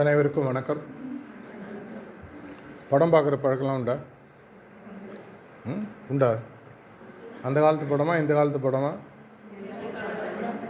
[0.00, 0.80] அனைவருக்கும் வணக்கம்.
[2.90, 3.94] படம் பார்க்குற பழக்கம்லாம் உண்டா?
[5.70, 6.30] ம் உண்டா?
[7.42, 8.90] அந்த காலத்து படமா இந்த காலத்து படமா?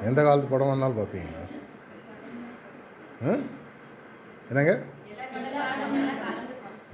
[0.08, 1.44] எந்த காலத்து படமாக இருந்தாலும் பார்ப்பீங்களா?
[3.28, 3.42] ம்?
[4.50, 4.74] என்னங்க?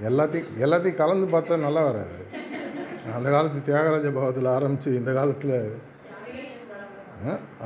[0.09, 2.17] எல்லாத்தையும் எல்லாத்தையும் கலந்து பார்த்தா நல்லா வராது.
[3.17, 5.57] அந்த காலத்து தியாகராஜ பகவத்தில் ஆரம்பித்து இந்த காலத்தில்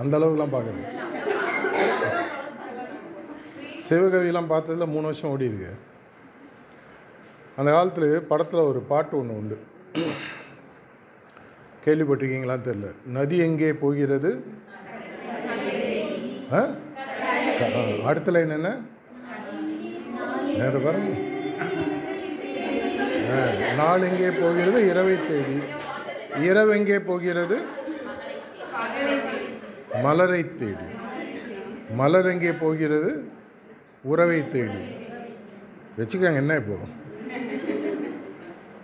[0.01, 0.94] அந்த அளவுக்குலாம் பார்க்குறேன்
[3.89, 5.75] சிவகவிலாம் பார்த்ததுல மூணு வருஷம் ஓடி இருக்கு.
[7.55, 9.59] அந்த காலத்தில் படத்தில் ஒரு பாட்டு ஒன்று உண்டு.
[11.85, 14.43] கேள்விப்பட்டிருக்கீங்களான்னு தெரில நதி எங்கே போகிறது?
[16.53, 16.67] ஆ?
[18.05, 18.77] அடுத்த லைன் என்ன?
[20.57, 21.17] பாருங்க.
[23.31, 24.89] ஆ, நாள் எங்கே போகிறது?
[24.89, 25.59] இரவை தேடி.
[26.45, 27.61] இரவு எங்கே போகிறது?
[30.01, 30.85] மலரை தேடி.
[31.91, 33.33] மலர் எங்கே போகிறது?
[34.11, 34.81] உறவை தேடி.
[35.97, 37.03] வச்சுக்கோங்க என்ன இப்போது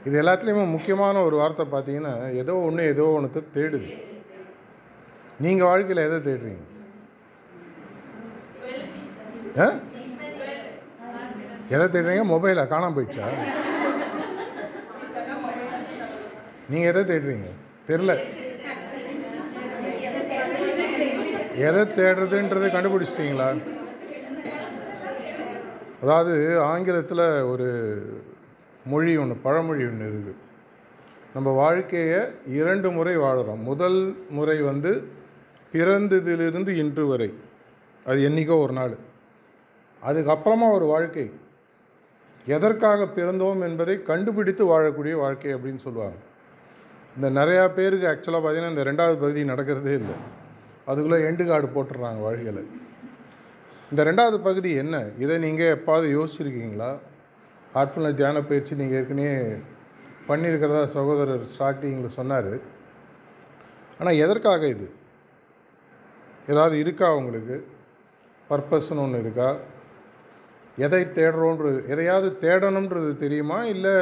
[0.06, 3.90] இது எல்லாத்துலேயுமே முக்கியமான ஒரு வார்த்தை பார்த்தீங்கன்னா ஏதோ ஒன்று ஏதோ ஒன்று தேடுது.
[5.40, 6.62] நீங்கள் வாழ்க்கையில் எதை தேடுறீங்க?
[9.60, 9.68] ஆ?
[11.70, 12.24] எதை தேடுறீங்க?
[12.34, 12.64] மொபைலா?
[12.72, 13.26] காணாம போயிடுச்சா?
[16.70, 17.48] நீங்கள் எதை தேடுறீங்க?
[17.88, 18.14] தெரில
[21.68, 23.71] எதை தேடுறதுன்றதை கண்டுபிடிச்சிட்டிங்களா?
[26.02, 27.68] அதாவது ஆங்கிலத்தில் ஒரு
[28.86, 30.50] மொழி ஒன்று பழமொழி ஒன்று இருக்குது
[31.34, 35.08] நம்ம வாழ்க்கையை இரண்டு முறை வாழ்கிறோம் முதல் முறை வந்து
[35.72, 37.34] பிறந்ததிலிருந்து இன்று வரை.
[38.06, 38.98] அது என்றைக்கோ ஒரு நாள்.
[40.06, 41.32] அதுக்கப்புறமா ஒரு வாழ்க்கை.
[42.46, 46.16] எதற்காக பிறந்தோம் என்பதை கண்டுபிடித்து வாழக்கூடிய வாழ்க்கை அப்படின்னு சொல்லுவாங்க.
[47.16, 50.16] இந்த நிறையா பேருக்கு ஆக்சுவலாக பார்த்தீங்கன்னா இந்த ரெண்டாவது பகுதி நடக்கிறதே இல்லை.
[50.86, 52.68] அதுக்குள்ளே எண்டு கார்டு போட்டுடுறாங்க வாழ்க்கையில்.
[53.92, 54.96] இந்த ரெண்டாவது பகுதி என்ன?
[55.24, 57.00] இதை நீங்கள் எப்பாவது யோசிச்சிருக்கீங்களா?
[57.76, 59.34] ஹார்ட்ஃபுல்னஸ் தியான பயிற்சி நீங்கள் ஏற்கனவே
[60.28, 62.54] பண்ணியிருக்கிறதா சகோதரர் ஸ்டார்டிங்கில் சொன்னார்.
[64.00, 64.88] ஆனால் எதற்காக இது?
[66.48, 67.58] ஏதாவது இருக்கா உங்களுக்கு?
[68.50, 69.50] பர்பஸ்ன்னு ஒன்று இருக்கா?
[70.78, 73.64] எதை தேடுறோன்றது எதையாவது தேடணுன்றது தெரியுமா?
[73.76, 73.96] இல்லை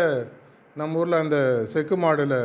[0.75, 2.40] நம்ம ஊரில் அந்த செக்கு மாடில்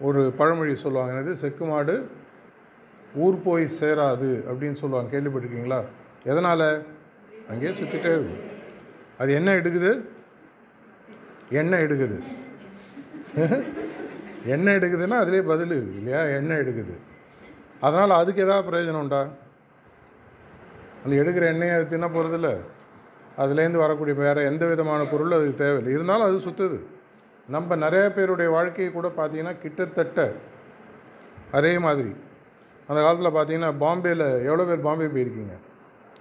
[0.00, 1.32] ஒரு பழமொழி சொல்லுவாங்க என்னது?
[1.44, 2.08] செக்கு மாடு
[3.14, 5.80] ஊர் போய் சேராது அப்படின்னு சொல்லுவாங்க கேள்விப்பட்டிருக்கீங்களா?
[6.24, 6.84] எதனால்?
[7.48, 8.56] அங்கேயே சுற்றிட்டே இருக்கு.
[9.18, 10.04] அது என்ன எடுக்குது?
[11.50, 12.22] எண்ணெய் எடுக்குது.
[14.44, 16.22] எண்ணெய் எடுக்குதுன்னா அதிலே பதில் இருக்குது இல்லையா?
[16.22, 16.98] எண்ணெய் எடுக்குது.
[17.80, 19.28] அதனால் அதுக்கு ஏதாவது பிரயோஜனம் உண்டா?
[21.04, 22.58] அந்த எடுக்கிற எண்ணெயை அது தின்ன போகிறதில்ல
[23.38, 25.92] அதுலேருந்து வரக்கூடிய வேறு எந்த விதமான பொருள் அதுக்கு தேவையில்லை.
[25.92, 26.86] இருந்தாலும் அது சுற்றுது
[27.48, 30.32] நம்ம நிறைய பேருடைய வாழ்க்கையை கூட பார்த்தீங்கன்னா கிட்டத்தட்ட
[31.50, 32.14] அதே மாதிரி.
[32.88, 35.54] அந்த காலத்தில் பார்த்தீங்கன்னா பாம்பேயில் எவ்வளோ பேர் பாம்பே போயிருக்கீங்க?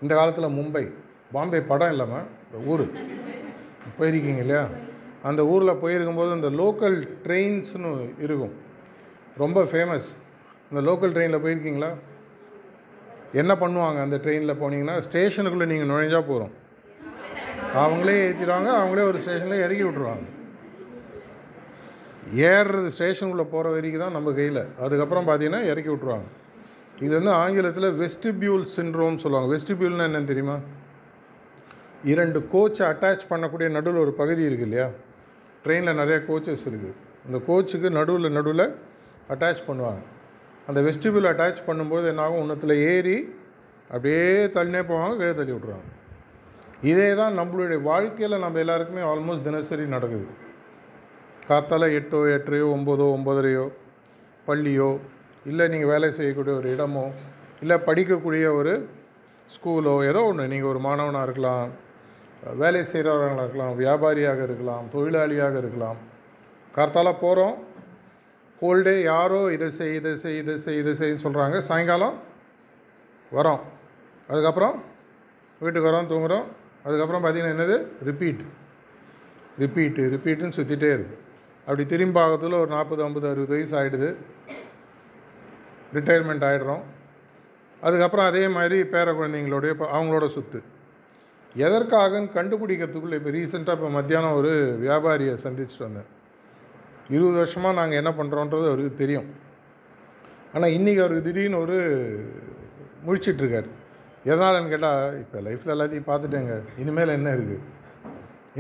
[0.04, 0.84] இந்த காலத்தில் மும்பை
[1.36, 2.28] பாம்பே படம் இல்லாமல்
[2.74, 2.86] ஊர்.
[4.00, 4.64] போயிருக்கீங்க இல்லையா?
[5.30, 7.92] அந்த ஊரில் போயிருக்கும்போது அந்த லோக்கல் ட்ரெயின்ஸ்னு
[8.26, 8.54] இருக்கும்.
[9.44, 10.08] ரொம்ப ஃபேமஸ்
[10.70, 11.92] அந்த லோக்கல் ட்ரெயினில் போயிருக்கீங்களா?
[13.42, 16.54] என்ன பண்ணுவாங்க அந்த ட்ரெயினில் போனீங்கன்னா ஸ்டேஷனுக்குள்ளே நீங்கள் நுழைஞ்சா போகிறோம்
[17.82, 20.26] அவங்களே ஏற்றிடுவாங்க அவங்களே ஒரு ஸ்டேஷனில் இறக்கி விட்ருவாங்க
[22.52, 24.62] ஏறுறது ஸ்டேஷனுக்குள்ளே போகிற வரைக்கும் தான் நம்ம கையில்.
[24.86, 26.28] அதுக்கப்புறம் பார்த்தீங்கன்னா இறக்கி விட்ருவாங்க
[27.06, 29.48] இது வந்து ஆங்கிலத்தில் வெஸ்டிபியூல் சின்ரோம் சொல்லுவாங்க.
[29.54, 30.56] வெஸ்டிபியூல்னா என்னன்னு தெரியுமா?
[32.12, 34.88] இரண்டு கோச்சை அட்டாச் பண்ணக்கூடிய நடுவில் ஒரு பகுதி இருக்குது இல்லையா?
[35.64, 38.66] ட்ரெயினில் நிறையா கோச்சஸ் இருக்குது அந்த கோச்சுக்கு நடுவில் நடுவில்
[39.34, 40.02] அட்டாச் பண்ணுவாங்க.
[40.70, 42.42] அந்த வெஸ்டிபியூல் அட்டாச் பண்ணும்போது என்னாகும்?
[42.44, 43.18] ஒன்றத்தில் ஏறி
[43.94, 44.24] அப்படியே
[44.56, 45.92] தள்ளினே போவாங்க கீழே தள்ளி விட்ருவாங்க
[46.92, 50.26] இதே தான் நம்மளுடைய வாழ்க்கையில் நம்ம எல்லாருக்குமே ஆல்மோஸ்ட் தினசரி நடக்குது.
[51.50, 53.66] காத்தால் எட்டோ எட்டரையோ ஒம்போதோ ஒம்பதரையோ
[54.48, 54.90] பள்ளியோ
[55.50, 57.06] இல்லை நீங்கள் வேலை செய்யக்கூடிய ஒரு இடமோ
[57.64, 58.74] இல்லை படிக்கக்கூடிய ஒரு
[59.56, 61.68] ஸ்கூலோ ஏதோ ஒன்று நீங்கள் ஒரு மாணவனாக இருக்கலாம்
[62.62, 65.98] வேலை செய்கிறவர்களாக இருக்கலாம் வியாபாரியாக இருக்கலாம் தொழிலாளியாக இருக்கலாம்.
[66.76, 67.56] கார்த்தால போகிறோம்.
[68.60, 71.58] ஹோல் டே யாரோ இதை செய் இதை செய் இதை செய் இதை செய்ன்னு சொல்கிறாங்க.
[71.70, 72.16] சாயங்காலம்
[73.32, 73.62] வரோம்.
[74.30, 74.76] அதுக்கப்புறம்
[75.62, 76.46] வீட்டுக்கு வரோம் தூங்குகிறோம்
[76.86, 77.78] அதுக்கப்புறம் பார்த்திங்கன்னா என்னது?
[78.10, 78.44] ரிப்பீட்
[79.64, 81.24] ரிப்பீட்டு ரிப்பீட்டுன்னு சுற்றிட்டே இருக்குது
[81.68, 84.10] அப்படி திரும்பி பார்க்கறதுல ஒரு நாற்பது ஐம்பது அறுபது வயசு ஆகிடுது
[85.96, 86.84] ரிட்டையர்மெண்ட் ஆகிடுறோம்
[87.84, 90.60] அதுக்கப்புறம் அதே மாதிரி பேர குழந்தைங்களுடைய இப்போ அவங்களோட சொத்து.
[91.56, 94.52] எதற்காகன்னு கண்டுபிடிக்கிறதுக்குள்ளே இப்போ ரீசெண்டாக இப்போ மத்தியானம் ஒரு
[94.84, 96.10] வியாபாரியை சந்திச்சுட்டு வந்தேன்.
[97.16, 99.28] இருபது வருஷமாக நாங்கள் என்ன பண்ணுறோன்றது அவருக்கு தெரியும்.
[100.56, 101.78] ஆனால் இன்றைக்கி அவருக்கு திடீர்னு ஒரு
[103.08, 103.70] முழிச்சிட்ருக்கார்
[104.32, 106.56] எதனாலன்னு கேட்டால் இப்போ லைஃப்பில் எல்லாத்தையும் பார்த்துட்டேங்க.
[106.84, 107.66] இனிமேல் என்ன இருக்குது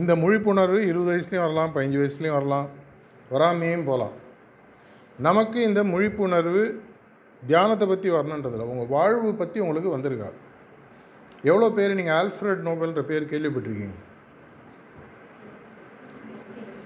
[0.01, 2.67] இந்த முழிப்புணர்வு இருபது வயசுலேயும் வரலாம் பதினஞ்சு வயசுலேயும் வரலாம்.
[3.33, 4.15] வராமையும் போகலாம்
[5.27, 6.63] நமக்கு இந்த முழிப்புணர்வு
[7.45, 10.31] தியானத்தை பற்றி வரணுன்றதில்ல உங்கள் வாழ்வு பற்றி உங்களுக்கு வந்திருக்கா?
[11.43, 13.93] எவ்வளோ பேர் நீங்கள் ஆல்ஃப்ரட் நோபல்ன்ற பேர் கேள்விப்பட்டிருக்கீங்க?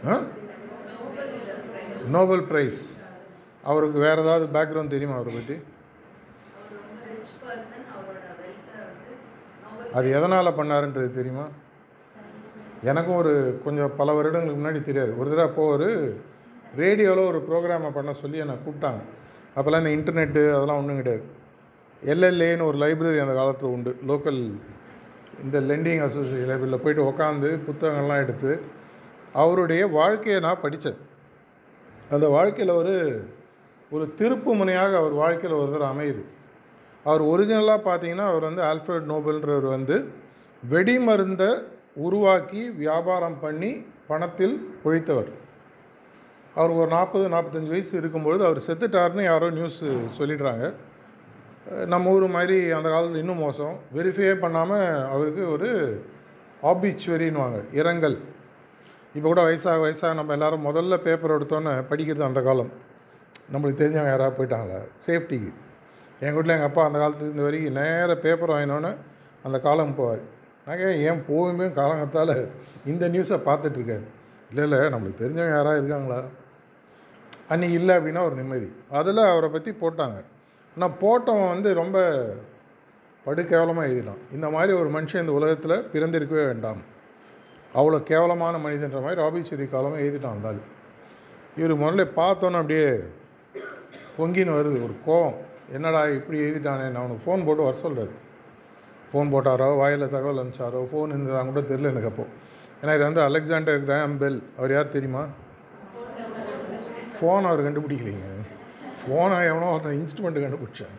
[0.07, 0.21] ஆ?
[2.09, 2.79] Nobel prize.
[3.63, 5.59] அவருக்கு வேறு ஏதாவது பேக்ரவுண்ட் தெரியுமா அவரை பற்றி
[9.93, 11.47] அது எதனால் பண்ணாருன்றது தெரியுமா?
[12.83, 15.17] எனக்கும் ஒரு கொஞ்சம் பல வருடங்களுக்கு முன்னாடி தெரியாது.
[15.17, 16.21] ஒரு தடவை அப்போது ஒரு
[16.75, 18.99] ரேடியோவில் ஒரு ப்ரோக்ராமை பண்ண சொல்லி என்னை கூப்பிட்டாங்க.
[19.55, 21.23] அப்போல்லாம் இந்த இன்டர்நெட்டு அதெல்லாம் ஒன்றும் கிடையாது.
[22.05, 23.97] எல்எல்ஏன்னு ஒரு லைப்ரரி அந்த காலத்தில் உண்டு.
[24.07, 24.41] லோக்கல்
[25.43, 28.61] இந்த லெண்டிங் அசோசியேஷன் லைப்ரரியில் போயிட்டு உட்காந்து புத்தகங்கள்லாம் எடுத்து
[29.33, 30.97] அவருடைய வாழ்க்கையை நான் படித்தேன்.
[32.09, 32.95] அந்த வாழ்க்கையில் ஒரு
[33.91, 36.23] ஒரு திருப்பு முனையாக அவர் வாழ்க்கையில் ஒரு அமையுது.
[37.03, 39.95] அவர் ஒரிஜினலாக பார்த்தீங்கன்னா அவர் வந்து ஆல்ஃபர்ட் நோபல்ன்றவர் வந்து
[40.69, 41.63] வெடிமருந்தை
[41.95, 44.55] உருவாக்கி வியாபாரம் பண்ணி பணத்தில்
[44.85, 45.31] ஒழித்தவர்.
[46.55, 49.79] அவருக்கு ஒரு நாற்பது நாற்பத்தஞ்சு வயசு இருக்கும்பொழுது அவர் செத்துட்டாருன்னு யாரோ நியூஸ்
[50.17, 50.65] சொல்லிடுறாங்க.
[51.93, 53.75] நம்ம ஊர் மாதிரி அந்த காலத்தில் இன்னும் மோசம்.
[53.97, 55.69] வெரிஃபையே பண்ணாமல் அவருக்கு ஒரு
[56.71, 58.17] ஆபிச்சுவரின்னுவாங்க இரங்கல்.
[59.15, 62.71] இப்போ கூட வயசாக வயசாக நம்ம எல்லாரும் முதல்ல பேப்பர் எடுத்தோன்னே படிக்கிறது அந்த காலம்.
[63.53, 64.81] நம்மளுக்கு தெரிஞ்சவங்க யாராவது போயிட்டாங்களா?
[65.05, 65.51] சேஃப்டிக்கு
[66.23, 68.91] எங்கள் வீட்டில் எங்கள் அப்பா அந்த காலத்தில் இருந்த வரைக்கும் நேராக பேப்பர் வாங்கினோன்னே
[69.47, 70.21] அந்த காலம் போவார்.
[70.67, 72.35] நாங்கள் ஏன் போகுமே காலங்கத்தால்
[72.91, 74.05] இந்த நியூஸை பார்த்துட்ருக்காரு
[74.51, 76.19] இல்லை இல்லை நம்மளுக்கு தெரிஞ்சவங்க யாராவது இருக்காங்களா?
[77.51, 78.69] அன்றைக்கி இல்லை அப்படின்னா ஒரு நிம்மதி.
[78.99, 80.19] அதில் அவரை பற்றி போட்டாங்க.
[80.75, 81.97] ஆனால் போட்டவன் வந்து ரொம்ப
[83.25, 86.81] படுகேவலமாக எழுதினான் இந்த மாதிரி ஒரு மனுஷன் இந்த உலகத்தில் பிறந்திருக்கவே வேண்டாம்.
[87.79, 90.69] அவ்வளோ கேவலமான மனிதன்ற மாதிரி ராபீஸ்வரி காலமாக எழுதிட்டான் இருந்தாலும்
[91.59, 92.87] இவர் முதல்ல பார்த்தோன்னே அப்படியே
[94.17, 94.77] பொங்கின்னு வருது.
[94.87, 95.37] ஒரு கோவம்.
[95.75, 96.85] என்னடா இப்படி எழுதிட்டானே?
[96.93, 98.13] நான் அவனுக்கு ஃபோன் போட்டு வர சொல்கிறாரு
[99.11, 99.67] ஃபோன் போட்டாரோ?
[99.81, 100.81] வாயில் தகவல் அனுப்பிச்சாரோ?
[100.91, 102.31] ஃபோன் இருந்ததா கூட தெரில எனக்கு அப்போது
[102.81, 104.39] ஏன்னா இது வந்து அலெக்சாண்டர் கிராம் பெல்.
[104.57, 105.23] அவர் யார் தெரியுமா?
[107.21, 108.27] ஃபோன் அவர் கண்டுபிடிக்கலைங்க.
[108.99, 110.93] ஃபோனை எவனோ ஒருத்தன் இன்ஸ்ட்ருமெண்ட்டு கண்டுபிடிச்சேன்.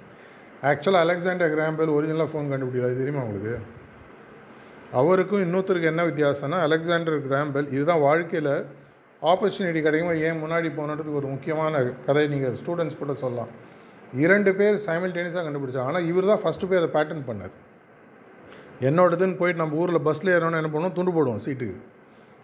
[0.71, 2.89] ஆக்சுவலாக அலெக்சாண்டர் கிராம்பேல் ஒரிஜினலாக ஃபோன் கண்டுபிடிக்கல.
[2.91, 3.55] அது தெரியுமா உங்களுக்கு?
[5.01, 8.55] அவருக்கும் இன்னொருத்தருக்கு என்ன வித்தியாசம்னா அலெக்சாண்டர் கிராம்பெல் இதுதான் வாழ்க்கையில்
[9.23, 13.51] ஆப்பர்ச்சுனிட்டி கிடைக்கும் ஏன் முன்னாடி போனதுக்கு ஒரு முக்கியமான கதை நீங்கள் ஸ்டூடெண்ட்ஸ் கூட சொல்லலாம்.
[14.25, 15.91] இரண்டு பேர் சைமில்டேனியஸாக கண்டுபிடிச்சாங்க.
[15.93, 17.55] ஆனால் இவர் தான் ஃபஸ்ட்டு போய் அதை பேட்டன் பண்ணார்.
[18.89, 21.79] என்னோடதுன்னு போயிட்டு நம்ம ஊரில் பஸ்ஸில் ஏறணும்னு என்ன பண்ணுவோம் துண்டு போடுவோம் சீட்டுக்கு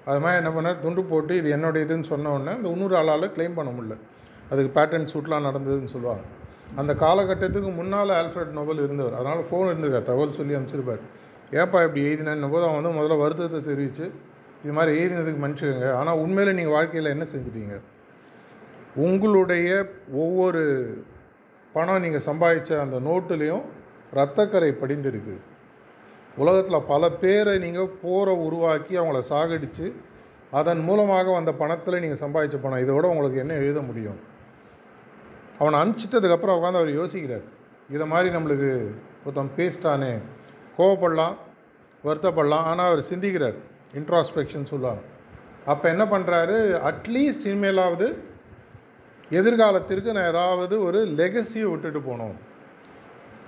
[0.08, 0.80] அது மாதிரி என்ன பண்ணார்?
[0.84, 3.96] துண்டு போட்டு இது என்னோட இதுன்னு சொன்ன உடனே அந்த இன்னொரு ஆளால் கிளைம் பண்ண முடியல.
[4.50, 6.24] அதுக்கு பேட்டன் சூட்லாம் நடந்ததுன்னு சொல்லுவாங்க.
[6.80, 9.16] அந்த காலகட்டத்துக்கு முன்னால் ஆல்ஃப்ரட் நோபல் இருந்தவர்.
[9.18, 11.02] அதனால் ஃபோன் இருந்திருக்கார் தகவல் சொல்லி அனுப்பிச்சிருப்பார்.
[11.60, 14.06] ஏப்பா இப்படி எழுதினேன் போது அவன் வந்து முதல்ல வருத்தத்தை தெரிவித்து
[14.62, 15.88] இது மாதிரி எழுதினதுக்கு மன்னிச்சுக்கோங்க.
[15.98, 17.76] ஆனால் உண்மையில் நீங்கள் வாழ்க்கையில் என்ன செஞ்சிட்டீங்க?
[19.06, 19.68] உங்களுடைய
[20.22, 20.62] ஒவ்வொரு
[21.74, 23.64] பணம் நீங்கள் சம்பாதிச்ச அந்த நோட்டுலேயும்
[24.18, 25.36] ரத்தக்கரை படிந்திருக்கு.
[26.40, 29.86] உலகத்தில் பல பேரை நீங்கள் போரை உருவாக்கி அவங்கள சாகடித்து
[30.58, 32.82] அதன் மூலமாக வந்த பணத்தில் நீங்கள் சம்பாதிச்ச பணம்.
[32.84, 34.18] இதை விட உங்களுக்கு என்ன எழுத முடியும்?
[35.58, 37.46] அவனை அனுப்பிச்சிட்டதுக்கப்புறம் உட்காந்து அவர் யோசிக்கிறார்.
[37.94, 38.70] இதை மாதிரி நம்மளுக்கு
[39.24, 40.12] ஒருத்தன் பேசிட்டானே
[40.78, 41.36] கோவப்படலாம்
[42.04, 42.66] வருத்தப்படலாம்.
[42.70, 43.58] ஆனால் அவர் சிந்திக்கிறார்.
[43.98, 45.02] இன்ட்ராஸ்பெக்ஷன் சொல்லுவார்
[45.72, 46.56] அப்போ என்ன பண்ணுறாரு
[46.90, 48.06] அட்லீஸ்ட் இனிமேலாவது
[49.30, 52.36] எதிர்காலத்திற்கு நான் ஏதாவது ஒரு லெகசியை விட்டுட்டு போனோம்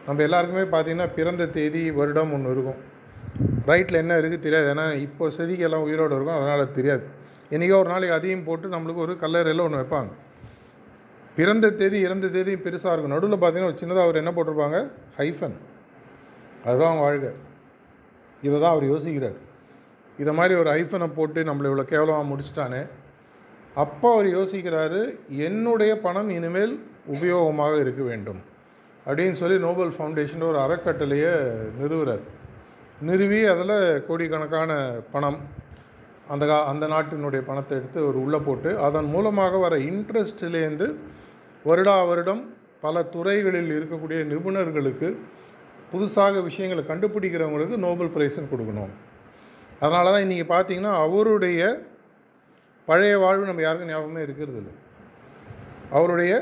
[0.07, 2.81] நம்ம எல்லாருக்குமே பார்த்திங்கன்னா பிறந்த தேதி வருடம் ஒன்று இருக்கும்.
[3.67, 4.69] ரைட்டில் என்ன இருக்குது தெரியாது.
[4.75, 6.39] ஏன்னா இப்போ செதிக்கு எல்லாம் உயிரோடு இருக்கும்.
[6.39, 7.05] அதனால் தெரியாது.
[7.51, 10.11] என்றைக்கோ ஒரு நாளைக்கு அதையும் போட்டு நம்மளுக்கு ஒரு கல்லறையில் ஒன்று வைப்பாங்க.
[11.37, 13.15] பிறந்த தேதி இறந்த தேதி பெருசாக இருக்கும்.
[13.15, 14.79] நடுவில் பார்த்தீங்கன்னா ஒரு சின்னதாக அவர் என்ன போட்டிருப்பாங்க?
[15.19, 15.57] ஹைஃபன்.
[16.65, 17.31] அதுதான் அவங்க வாழ்க்கை.
[18.43, 19.39] இதை தான் அவர் யோசிக்கிறார்.
[20.19, 22.83] இதை மாதிரி ஒரு ஐஃபனை போட்டு நம்மளை இவ்வளோ கேவலமாக முடிச்சிட்டானே.
[23.75, 26.75] அப்போ அவர் யோசிக்கிறாரு என்னுடைய பணம் இனிமேல்
[27.15, 28.41] உபயோகமாக இருக்க வேண்டும்.
[29.07, 31.33] அப்படின்னு சொல்லி நோபல் ஃபவுண்டேஷன் ஒரு அறக்கட்டளையை
[31.81, 32.25] நிறுவுறார்.
[33.09, 33.77] நிறுவி அதில்
[34.09, 34.73] கோடிக்கணக்கான
[35.13, 35.39] பணம்
[36.33, 40.87] அந்த கா அந்த நாட்டினுடைய பணத்தை எடுத்து ஒரு உள்ளே போட்டு அதன் மூலமாக வர இன்ட்ரெஸ்ட்லேருந்து
[41.65, 42.43] வருடா வருடம்
[42.85, 45.09] பல துறைகளில் இருக்கக்கூடிய நிபுணர்களுக்கு
[45.93, 48.93] புதுசாக விஷயங்களை கண்டுபிடிக்கிறவங்களுக்கு நோபல் பிரைஸ்ன்னு கொடுக்கணும்.
[49.81, 51.61] அதனால தான் இன்றைக்கி பார்த்தீங்கன்னா அவருடைய
[52.89, 54.75] பழைய வாழ்வு நம்ம யாருக்கும் ஞாபகமே இருக்கிறது இல்லை
[55.91, 56.33] அவருடைய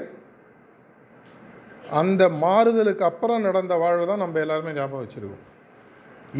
[2.00, 5.44] அந்த மாறுதலுக்கு அப்புறம் நடந்த வாழ்வு தான் நம்ம எல்லாருமே ஞாபகம் வச்சுருக்கோம்.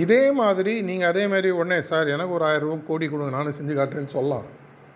[0.05, 3.75] இதே மாதிரி நீங்கள் அதே மாதிரி உடனே சார் எனக்கு ஒரு ஆயிரம் ரூபா கோடி கொடுங்க நானும் செஞ்சு
[3.79, 4.47] காட்டுறேன்னு சொல்லலாம்.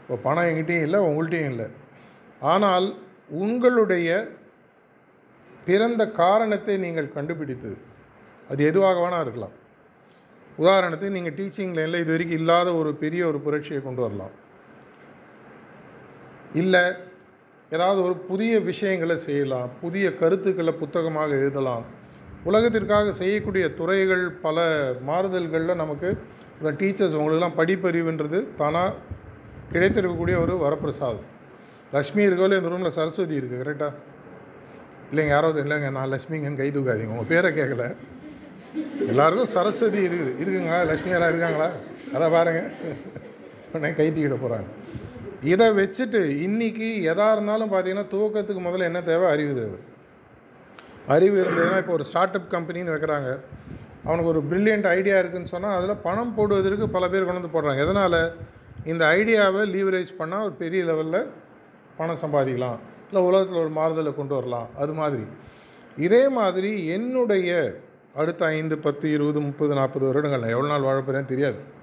[0.02, 1.68] இப்போ பணம் எங்கிட்டையும் இல்லை உங்கள்கிட்டையும் இல்லை.
[2.52, 2.87] ஆனால்
[3.44, 4.09] உங்களுடைய
[5.66, 7.78] பிறந்த காரணத்தை நீங்கள் கண்டுபிடித்தது
[8.50, 9.54] அது எதுவாக வேணால் இருக்கலாம்.
[10.62, 14.35] உதாரணத்துக்கு நீங்கள் டீச்சிங் லைனில் இது வரைக்கும் இல்லாத ஒரு பெரிய ஒரு புரட்சியை கொண்டு வரலாம்.
[16.62, 16.85] இல்லை
[17.75, 21.85] ஏதாவது ஒரு புதிய விஷயங்களை செய்யலாம் புதிய கருத்துக்களை புத்தகமாக எழுதலாம்.
[22.49, 24.67] உலகத்திற்காக செய்யக்கூடிய துறைகள் பல
[25.09, 26.09] மாறுதல்களில் நமக்கு
[26.59, 28.95] இந்த டீச்சர்ஸ் உங்களுக்கெல்லாம் படிப்பறிவுன்றது தானாக
[29.73, 31.29] கிடைத்திருக்கக்கூடிய ஒரு வரப்பிரசாதம்.
[31.95, 33.93] லக்ஷ்மி இருக்கோல இந்த ரூமில் சரஸ்வதி இருக்குது கரெக்டாக
[35.11, 37.87] இல்லைங்க யாராவது இல்லைங்க நான் லக்ஷ்மிங்கன்னு கை தூக்காதீங்க உங்கள் பேரை கேட்கல
[39.11, 40.31] எல்லாருக்கும் சரஸ்வதி இருக்குது.
[40.43, 40.79] இருக்குங்களா?
[40.91, 41.71] லக்ஷ்மி யாராக இருக்காங்களா?
[42.14, 42.71] அதை பாருங்கள்
[43.73, 44.69] உடனே கை போகிறாங்க
[45.43, 49.31] இதை வச்சுட்டு இன்னைக்கு எதாக இருந்தாலும் பார்த்தீங்கன்னா துவக்கத்துக்கு முதல்ல என்ன தேவை?
[49.31, 49.79] அறிவு தேவை.
[51.07, 53.41] அறிவு இருந்ததுன்னா இப்போ ஒரு ஸ்டார்ட் அப் கம்பெனின்னு வைக்கிறாங்க.
[54.05, 57.83] அவனுக்கு ஒரு பிரில்லியண்ட் ஐடியா இருக்குன்னு சொன்னால் அதில் பணம் போடுவதற்கு பல பேர் கொண்டு வந்து போடுறாங்க.
[57.83, 58.33] எதனால்?
[58.85, 61.27] இந்த ஐடியாவை லீவரேஜ் பண்ணால் ஒரு பெரிய லெவலில்
[61.97, 62.79] பணம் சம்பாதிக்கலாம்.
[63.07, 64.69] இல்லை உலகத்தில் ஒரு மாறுதலை கொண்டு வரலாம்.
[64.77, 65.23] அது மாதிரி.
[65.97, 67.75] இதே மாதிரி என்னுடைய
[68.15, 71.81] அடுத்த ஐந்து பத்து இருபது முப்பது நாற்பது வருடங்கள் நான் எவ்வளோ நாள் வாழப் போகிறேன்னு தெரியாது.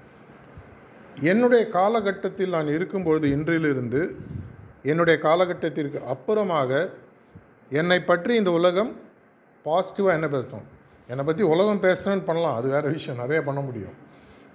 [1.30, 4.00] என்னுடைய காலகட்டத்தில் நான் இருக்கும்பொழுது இன்றிலிருந்து
[4.82, 6.90] என்னுடைய காலகட்டத்திற்கு அப்புறமாக
[7.70, 8.92] என்னை பற்றி இந்த உலகம்
[9.66, 10.68] பாசிட்டிவாக என்ன பேசணும்
[11.08, 12.56] என்னை பற்றி உலகம் பேசுகிறேன்னு பண்ணலாம்.
[12.56, 13.20] அது வேறு விஷயம்.
[13.22, 13.96] நிறைய பண்ண முடியும்.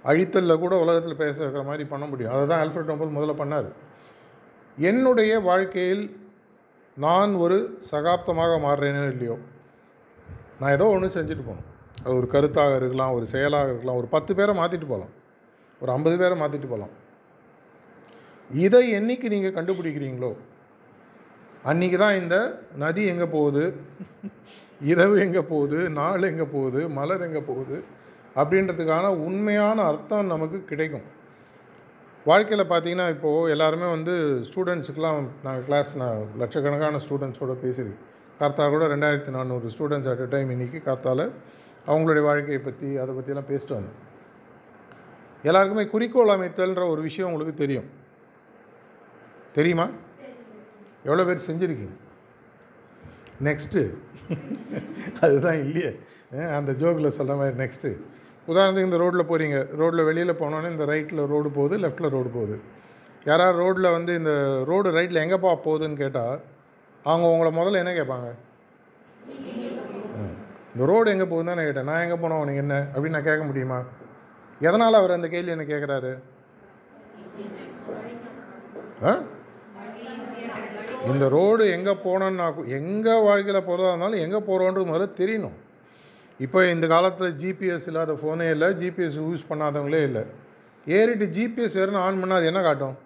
[0.04, 2.32] அழித்தலில் கூட உலகத்தில் பேச வைக்கிற மாதிரி பண்ண முடியும்.
[2.34, 3.68] அதை தான் ஆல்ஃபர்ட் டோம்பல் முதல்ல பண்ணார்.
[4.78, 6.04] என்னுடைய வாழ்க்கையில்
[6.96, 9.36] நான் ஒரு சகாப்தமாக மாறுறேனோ இல்லையோ
[10.60, 11.70] நான் ஏதோ ஒன்று செஞ்சுட்டு போகணும்.
[12.04, 15.12] அது ஒரு கருத்தாக இருக்கலாம் ஒரு செயலாக இருக்கலாம் ஒரு பத்து பேரை மாற்றிட்டு போகலாம்.
[15.80, 16.94] ஒரு ஐம்பது பேரை மாற்றிட்டு போகலாம்
[18.50, 20.30] இதை என்னைக்கு நீங்கள் கண்டுபிடிக்கிறீங்களோ
[21.64, 22.36] அன்றைக்கி தான் இந்த
[22.76, 23.62] நதி எங்கே போகுது
[24.84, 27.76] இரவு எங்கே போகுது நாள் எங்கே போகுது மலர் எங்கே போகுது
[28.36, 31.06] அப்படின்றதுக்கான உண்மையான அர்த்தம் நமக்கு கிடைக்கும்.
[32.26, 34.14] வாழ்க்கையில் பார்த்தீங்கன்னா இப்போது எல்லாருமே வந்து
[34.48, 38.02] ஸ்டூடெண்ட்ஸுக்கெலாம் நாங்கள் கிளாஸ் நான் லட்சக்கணக்கான ஸ்டூடெண்ட்ஸோடு பேசியிருக்கேன்
[38.40, 41.24] கார்த்தால் கூட ரெண்டாயிரத்தி நானூறு ஸ்டூடெண்ட்ஸ் அட் அ டைம் இன்றைக்கி கார்த்தால்
[41.86, 43.96] அவங்களுடைய வாழ்க்கையை பற்றி அதை பற்றியெல்லாம் பேசிட்டு வந்தேன்
[45.46, 47.88] எல்லாருக்குமே குறிக்கோள் அமைத்தல்ன்ற ஒரு விஷயம் உங்களுக்கு தெரியும்.
[49.52, 49.86] தெரியுமா?
[51.04, 51.94] எவ்வளோ பேர் செஞ்சுருக்கீங்க?
[53.44, 53.82] நெக்ஸ்ட்டு.
[55.20, 55.90] அதுதான் இல்லையே.
[56.50, 57.90] அந்த ஜோக்கில் சொல்கிற மாதிரி நெக்ஸ்ட்டு.
[58.48, 62.56] உதாரணத்துக்கு இந்த ரோட்டில் போகிறீங்க ரோட்டில் வெளியில் போனோன்னே இந்த ரைட்டில் ரோடு போகுது லெஃப்ட்டில் ரோடு போகுது.
[63.24, 64.32] யாராவது ரோட்டில் வந்து இந்த
[64.64, 66.36] ரோடு ரைட்டில் எங்கேப்பா போகுதுன்னு கேட்டால்
[67.04, 68.28] அவங்க உங்களை முதல்ல என்ன கேட்பாங்க?
[70.16, 70.36] ம்.
[70.74, 71.84] இந்த ரோடு எங்கே போகுதுன்னு தான் கேட்டேன்.
[71.84, 72.86] நான் எங்கே போனோம் உனக்கு என்ன?
[72.94, 73.78] அப்படின்னு நான் கேட்க முடியுமா?
[74.60, 76.12] எதனால் அவர் அந்த கேள்வி என்ன கேட்குறாரு
[79.04, 79.22] ஆ?
[81.06, 85.56] இந்த ரோடு எங்கே போனோன்னா எங்கே வாழ்க்கையில் போகிறதா இருந்தாலும் எங்கே போகிறோன்றது முதல்ல தெரியணும்.
[86.40, 90.22] இப்போ இந்த காலத்தில் ஜிபிஎஸ் இல்லாத ஃபோனே இல்லை ஜிபிஎஸ் யூஸ் பண்ணாதவங்களே இல்லை.
[90.86, 92.96] ஏறிட்டு ஜிபிஎஸ் வேறுனு ஆன் பண்ணால் அது என்ன காட்டும்?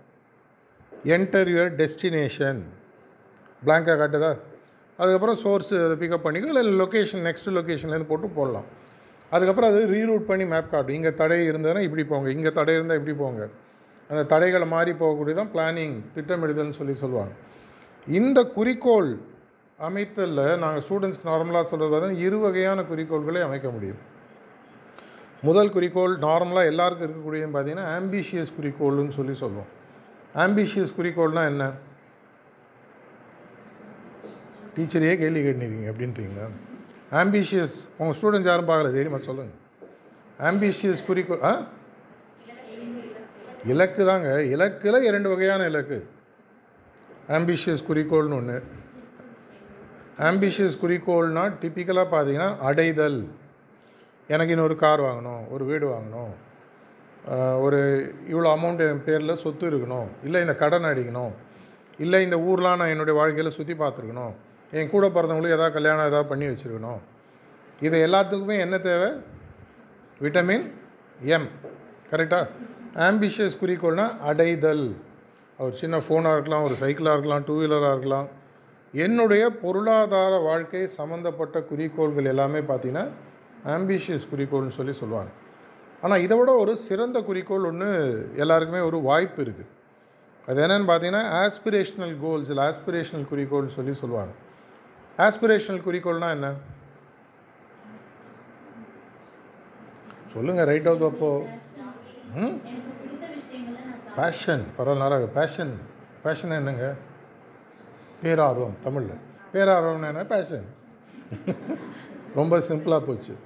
[1.04, 2.61] என்டர் யுவர் டெஸ்டினேஷன்
[3.64, 4.33] பிளாங்காக காட்டுதா?
[4.99, 8.66] அதுக்கப்புறம் சோர்ஸ் அதை பிக்கப் பண்ணிக்கோ இல்லை லொக்கேஷன் நெக்ஸ்ட் லொக்கேஷன்லேருந்து போட்டு போடலாம்.
[9.34, 12.28] அதுக்கப்புறம் அது ரீரூட் பண்ணி மேப் காட்டும் இங்கே தடை இருந்ததுன்னா இப்படி போங்க.
[12.37, 13.42] இங்கே தடை இருந்தால் இப்படி போங்க.
[14.10, 17.32] அந்த தடைகளை மாறி போகக்கூடியதான் பிளானிங் திட்டமிடுதல்னு சொல்லி சொல்லுவாங்க.
[18.06, 19.10] இந்த குறிக்கோள்
[19.88, 24.00] அமைத்தலில் நாங்கள் ஸ்டூடெண்ட்ஸ் நார்மலாக சொல்கிறது பார்த்தீங்கன்னா இரு வகையான குறிக்கோள்களை அமைக்க முடியும்.
[25.49, 29.70] முதல் குறிக்கோள் நார்மலாக எல்லாருக்கும் இருக்கக்கூடியதுன்னு பார்த்தீங்கன்னா ஆம்பிஷியஸ் குறிக்கோள்னு சொல்லி சொல்லுவோம்.
[30.44, 31.64] ஆம்பிஷியஸ் குறிக்கோள்னால் என்ன?
[34.75, 36.49] டீச்சரையே கேள்வி கேட்டுருக்கீங்க அப்படின்றீங்களா?
[37.10, 39.58] ஆம்பிஷியஸ் உங்கள் ஸ்டூடெண்ட்ஸ் யாரும் பார்க்கல தெரியுமா சொல்லுங்கள்
[40.40, 41.66] ஆம்பிஷியஸ் குறிக்கோள் ஆ?
[43.66, 44.28] இலக்கு தாங்க.
[44.28, 46.08] இலக்கில் இரண்டு வகையான இலக்கு.
[47.28, 48.62] ஆம்பிஷியஸ் குறிக்கோள்னு ஒன்று
[50.18, 53.28] ஆம்பிஷியஸ் குறிக்கோள்னால் டிப்பிக்கலாக பார்த்தீங்கன்னா அடைதல்.
[54.28, 56.32] எனக்கு இன்னொரு கார் வாங்கணும் ஒரு வீடு வாங்கணும்.
[57.60, 57.80] ஒரு
[58.30, 60.06] இவ்வளோ அமௌண்ட் என் பேரில் சொத்து இருக்கணும்.
[60.24, 61.32] இல்லை இந்த கடன் அடிக்கணும்.
[61.98, 64.32] இல்லை இந்த ஊர்லாம் நான் என்னுடைய வாழ்க்கையில் சுற்றி பார்த்துருக்கணும்.
[64.72, 67.00] என் கூட பிறந்தவங்களுக்கு ஏதாவது கல்யாணம் எதாவது பண்ணி வச்சுருக்கணும்.
[67.86, 69.08] இது எல்லாத்துக்குமே என்ன தேவை?
[70.24, 70.66] Vitamin
[71.36, 71.48] M.
[72.10, 72.46] கரெக்டாக
[73.08, 74.84] ஆம்பிஷியஸ் குறிக்கோள்னா அடைதல்.
[75.58, 78.28] ஒரு சின்ன ஃபோனாக இருக்கலாம் ஒரு சைக்கிளாக இருக்கலாம் டூ வீலராக இருக்கலாம்.
[78.94, 83.04] என்னுடைய பொருளாதார வாழ்க்கை சம்மந்தப்பட்ட குறிக்கோள்கள் எல்லாமே பார்த்தீங்கன்னா
[83.76, 85.30] ஆம்பிஷியஸ் குறிக்கோள்னு சொல்லி சொல்லுவாங்க.
[86.02, 87.88] ஆனால் இதை விட ஒரு சிறந்த குறிக்கோள் ஒன்று
[88.36, 89.68] எல்லாருக்குமே ஒரு வாய்ப்பு இருக்குது
[90.48, 94.32] அது என்னென்னு பார்த்தீங்கன்னா ஆஸ்பிரேஷனல் கோல்ஸ் இல்லை ஆஸ்பிரேஷனல் குறிக்கோள்னு சொல்லி சொல்லுவாங்க.
[95.18, 96.52] ஆஸ்பிரேஷனல் குறிக்கோள்னால் என்ன?
[100.32, 101.46] சொல்லுங்கள் ரைட் ஆஃப் அப்போ.
[102.34, 102.54] ம்.
[104.16, 105.80] பேஷன் பரவாயில்ல பேஷன்
[106.22, 106.94] பேஷன் என்னங்க?
[108.22, 109.18] பேரார்வம் தமிழில்.
[109.52, 110.24] பேரார்வம் என்ன?
[110.24, 110.64] பேஷன்
[112.34, 113.36] ரொம்ப சிம்பிளாக போச்சு.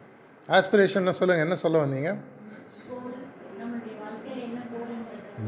[0.49, 2.17] ஆஸ்பிரேஷன் சொல்லுங்கள் என்ன சொல்ல வந்தீங்க?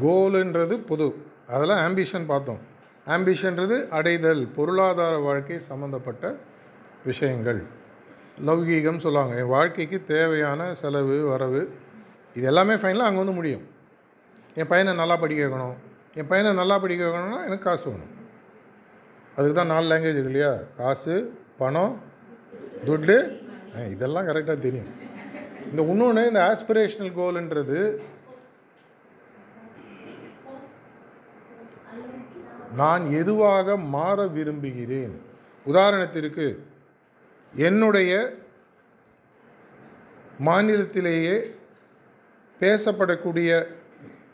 [0.03, 1.25] கோலுன்றது பொது.
[1.47, 2.75] அதெல்லாம் ஆம்பிஷன் பார்த்தோம்.
[3.15, 6.35] ஆம்பிஷன்றது அடைதல் பொருளாதார வாழ்க்கை சம்மந்தப்பட்ட
[7.09, 7.59] விஷயங்கள்.
[8.47, 9.35] லௌகீகம் சொல்லுவாங்க.
[9.41, 11.61] என் வாழ்க்கைக்கு தேவையான செலவு வரவு
[12.35, 13.63] இது எல்லாமே ஃபைனலாக அங்கே வந்து முடியும்.
[14.59, 15.77] என் பையனை நல்லா படிக்க வைக்கணும்.
[16.19, 18.13] என் பையனை நல்லா படிக்க வைக்கணும்னா எனக்கு காசு வேணும்.
[19.37, 20.53] அதுக்கு தான் நாலு லாங்குவேஜ் இருக்கு இல்லையா?
[20.77, 21.15] காசு
[21.57, 21.95] பணம்
[22.85, 23.17] துட்டு.
[23.95, 24.91] இதெல்லாம் கரெக்டாக தெரியும்.
[25.69, 27.79] இந்த இன்னொன்று இந்த ஆஸ்பிரேஷனல் கோல்ன்றது
[32.79, 35.13] நான் எதுவாக மாற விரும்புகிறேன்?
[35.65, 36.45] உதாரணத்திற்கு
[37.53, 38.11] என்னுடைய
[40.45, 41.35] மாநிலத்திலேயே
[42.59, 43.49] பேசப்படக்கூடிய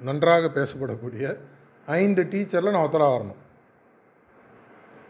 [0.01, 1.25] நன்றாக பேசப்படக்கூடிய
[1.85, 3.41] ஐந்து டீச்சரில் நான் ஒத்தராக வரணும்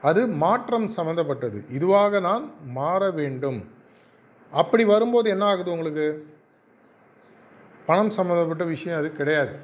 [0.01, 2.45] அது மாற்றம் சம்மந்தப்பட்டது இதுவாக நான்
[2.77, 3.59] மாற வேண்டும்.
[4.51, 6.07] அப்படி வரும்போது என்ன ஆகுது உங்களுக்கு?
[7.85, 9.55] பணம் சம்மந்தப்பட்ட விஷயம் அது கிடையாது.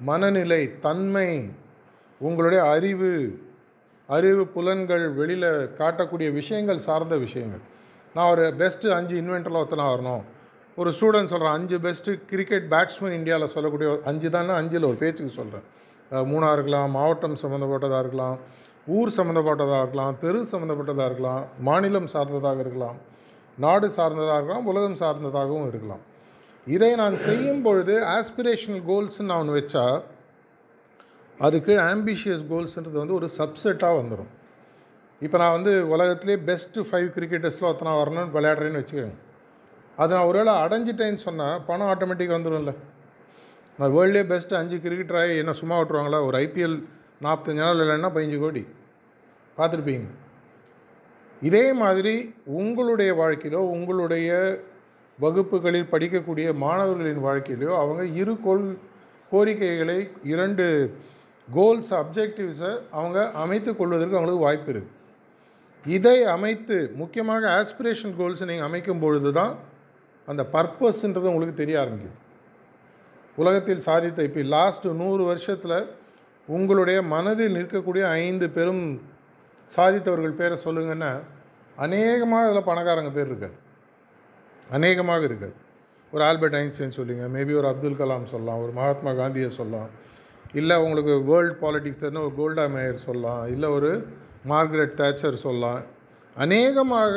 [0.00, 1.28] மனநிலை தன்மை
[2.28, 3.10] உங்களுடைய அறிவு
[4.08, 5.50] அறிவு புலன்கள் வெளியில்
[5.80, 7.62] காட்டக்கூடிய விஷயங்கள் சார்ந்த விஷயங்கள்.
[8.14, 10.24] நான் ஒரு பெஸ்ட்டு அஞ்சு இன்வென்டரில் ஒருத்தனா வரணும்
[10.78, 15.66] ஒரு ஸ்டூடெண்ட் சொல்கிறேன் அஞ்சு பெஸ்ட்டு கிரிக்கெட் பேட்ஸ்மேன் இந்தியாவில் சொல்லக்கூடிய அஞ்சு தானே அஞ்சில் ஒரு பேச்சுக்கு சொல்கிறேன்
[16.30, 18.36] மூணாக இருக்கலாம் மாவட்டம் சம்மந்தப்பட்டதாக இருக்கலாம்
[18.96, 22.98] ஊர் சம்மந்தப்பட்டதாக இருக்கலாம் தெரு சம்மந்தப்பட்டதாக இருக்கலாம் மாநிலம் சார்ந்ததாக இருக்கலாம்
[23.58, 26.02] நாடு சார்ந்ததாக இருக்கலாம் உலகம் சார்ந்ததாகவும் இருக்கலாம்.
[26.66, 29.84] இதை நான் செய்யும் பொழுது ஆஸ்பிரேஷனல் கோல்ஸ்ன்னு நான் ஒன்று வச்சா
[31.46, 34.30] அதுக்கு ஆம்பிஷியஸ் கோல்ஸ்ன்றது வந்து ஒரு சப்செட்டாக வந்துடும்
[35.20, 39.16] இப்போ நான் வந்து உலகத்துலேயே பெஸ்ட்டு ஃபைவ் கிரிக்கெட்டர்ஸில் ஒருத்தனா வரணும்னு விளையாடுறேன்னு வச்சுக்கோங்க.
[39.96, 42.72] அது நான் ஒருவேளை அடைஞ்சிட்டேன்னு சொன்னால் பணம் ஆட்டோமேட்டிக்காக வந்துடும்ல
[43.78, 46.20] நான் வேர்ல்டே பெஸ்ட்டு அஞ்சு கிரிக்கெட்டராக என்ன சும்மா விட்டுருவாங்களா?
[46.26, 46.76] ஒரு ஐபிஎல்
[47.22, 48.62] நாற்பத்தஞ்சு நாள் இல்லைன்னா பதினஞ்சு கோடி.
[49.58, 50.08] பார்த்துருப்பீங்க.
[51.42, 52.14] இதே மாதிரி
[52.58, 54.30] உங்களுடைய வாழ்க்கையிலோ உங்களுடைய
[55.18, 58.66] வகுப்புகளில் படிக்கக்கூடிய மாணவர்களின் வாழ்க்கையிலையோ அவங்க இரு கோல்
[59.32, 60.66] கோரிக்கைகளை இரண்டு
[61.48, 65.00] கோல்ஸ் அப்ஜெக்டிவ்ஸை அவங்க அமைத்து கொள்வதற்கு அவங்களுக்கு வாய்ப்பு இருக்குது
[65.84, 69.54] இதை அமைத்து முக்கியமாக ஆஸ்பிரேஷன் கோல்ஸை நீங்கள் அமைக்கும் பொழுது தான்
[70.28, 72.18] அந்த பர்பஸ்ன்றது உங்களுக்கு தெரிய ஆரம்பிக்குது.
[73.38, 75.78] உலகத்தில் சாதித்த இப்போ லாஸ்ட்டு நூறு வருஷத்தில்
[76.48, 78.84] உங்களுடைய மனதில் நிற்கக்கூடிய ஐந்து பெரும்
[79.70, 81.10] சாதித்தவர்கள் பேரை சொல்லுங்கன்னா
[81.76, 83.56] அநேகமாக அதில் பணக்காரங்க பேர் இருக்காது.
[84.66, 85.54] அநேகமாக இருக்காது.
[86.12, 89.90] ஒரு ஆல்பர்ட் ஐன்ஸ்டைன் சொல்லுங்கள் மேபி ஒரு அப்துல் கலாம் சொல்லலாம் ஒரு மகாத்மா காந்தியை சொல்லலாம்
[90.60, 93.42] இல்லை உங்களுக்கு வேர்ல்டு பாலிட்டிக்ஸ் தெரிஞ்ச ஒரு கோல்டா மேயர் சொல்லலாம்.
[93.54, 93.90] இல்லை ஒரு
[94.50, 95.82] மார்கரெட் தேச்சர் சொல்லலாம்.
[96.36, 97.14] அநேகமாக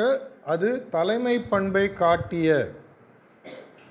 [0.52, 2.48] அது தலைமை பண்பை காட்டிய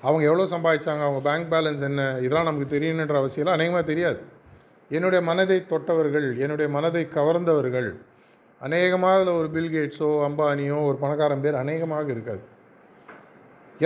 [0.06, 4.18] அவங்க எவ்வளோ சம்பாதிச்சாங்க அவங்க பேங்க் பேலன்ஸ் என்ன இதெல்லாம் நமக்கு தெரியணுன்ற அவசியம்லாம் அநேகமாக தெரியாது.
[4.96, 7.88] என்னுடைய மனதை தொட்டவர்கள் என்னுடைய மனதை கவர்ந்தவர்கள்
[8.60, 12.42] அநேகமாக அதில் ஒரு பில்கேட்ஸோ அம்பானியோ ஒரு பணக்காரன் பேர் அநேகமாக இருக்காது.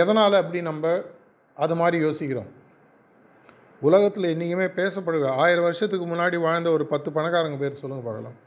[0.01, 0.91] எதனால் அப்படி நம்ம
[1.57, 2.51] அது மாதிரி யோசிக்கிறோம்?
[3.87, 8.37] உலகத்தில் என்றைக்குமே பேசப்படுகிற ஆயிரம் வருஷத்துக்கு முன்னாடி வாழ்ந்த ஒரு பத்து பணக்காரங்க பேர் சொல்லுங்கள் பார்க்கலாம்.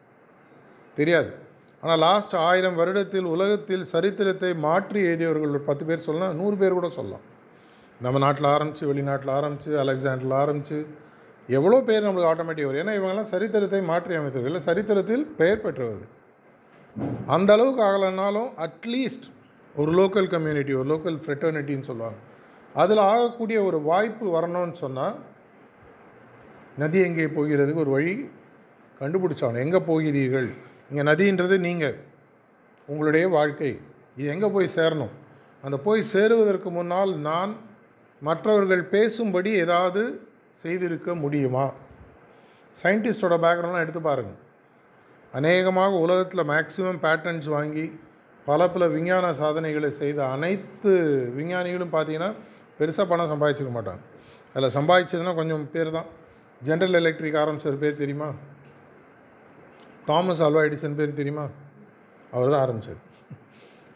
[0.98, 1.30] தெரியாது.
[1.82, 6.88] ஆனால் லாஸ்ட் ஆயிரம் வருடத்தில் உலகத்தில் சரித்திரத்தை மாற்றி எழுதியவர்கள் ஒரு பத்து பேர் சொல்லலாம் நூறு பேர் கூட
[6.98, 7.24] சொல்லலாம்.
[8.04, 10.78] நம்ம நாட்டில் ஆரம்பித்து வெளிநாட்டில் ஆரம்பித்து அலெக்சாண்டரில் ஆரம்பித்து
[11.48, 12.82] எவ்வளோ பேர் நம்மளுக்கு ஆட்டோமேட்டிக் வரும்.
[12.82, 14.52] ஏன்னா இவங்கெல்லாம் சரித்திரத்தை மாற்றி அமைத்தவர்கள்.
[14.52, 16.12] இல்லை சரித்திரத்தில் பெயர் பெற்றவர்கள்.
[17.36, 19.26] அந்த அளவுக்கு ஆகலைன்னாலும் அட்லீஸ்ட்
[19.74, 22.18] ஒரு லோக்கல் கம்யூனிட்டி ஒரு லோக்கல் ஃப்ரெட்டர்னிட்டின்னு சொல்லுவாங்க.
[22.82, 25.16] அதில் ஆகக்கூடிய ஒரு வாய்ப்பு வரணும்னு சொன்னால்
[26.82, 28.14] நதி எங்கே போகிறதுக்கு ஒரு வழி
[29.00, 29.64] கண்டுபிடிச்சாகணும்.
[29.66, 30.48] எங்கே போகிறீர்கள்?
[30.90, 31.96] இங்கே நதின்றது நீங்கள்
[32.88, 33.70] உங்களுடைய வாழ்க்கை.
[34.18, 35.12] இது எங்கே போய் சேரணும்?
[35.64, 37.52] அந்த போய் சேருவதற்கு முன்னால் நான்
[38.22, 40.02] மற்றவர்கள் பேசும்படி ஏதாவது
[40.62, 41.66] செய்திருக்க முடியுமா?
[42.76, 44.40] சயின்டிஸ்டோட பேக்ரவுண்ட்லாம் எடுத்து பாருங்கள்
[45.38, 47.86] அநேகமாக உலகத்தில் மேக்ஸிமம் பேட்டர்ன்ஸ் வாங்கி
[48.46, 50.92] பல பல விஞ்ஞான சாதனைகளை செய்த அனைத்து
[51.38, 52.30] விஞ்ஞானிகளும் பார்த்தீங்கன்னா
[52.78, 54.02] பெருசாக பணம் சம்பாதிச்சிக்க மாட்டாங்க.
[54.54, 56.08] அதில் சம்பாதிச்சதுன்னா கொஞ்சம் பேர் தான்
[56.66, 58.28] ஜென்ரல் எலக்ட்ரிக் ஆரம்பித்தவர் ஒரு பேர் தெரியுமா?
[60.08, 61.44] தாமஸ் அல்வா எடிசன் பேர் தெரியுமா?
[62.34, 63.02] அவர் தான் ஆரம்பித்தார்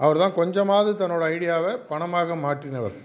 [0.01, 2.97] அவர் தான் கொஞ்சமாவது தன்னோட ஐடியாவை பணமாக மாற்றினவர்.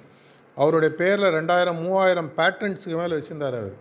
[0.58, 3.76] அவருடைய பேரில் ரெண்டாயிரம் மூவாயிரம் பேட்டன்ட்ஸுக்கு மேலே வச்சுருந்தார் அவர்.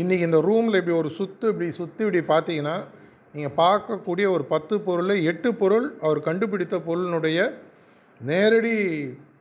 [0.00, 2.76] இன்றைக்கி இந்த ரூமில் இப்படி ஒரு சுற்று இப்படி சுற்றி இப்படி பார்த்தீங்கன்னா
[3.34, 7.38] நீங்கள் பார்க்கக்கூடிய ஒரு பத்து பொருளில் எட்டு பொருள் அவர் கண்டுபிடித்த பொருளினுடைய
[8.20, 8.74] நேரடி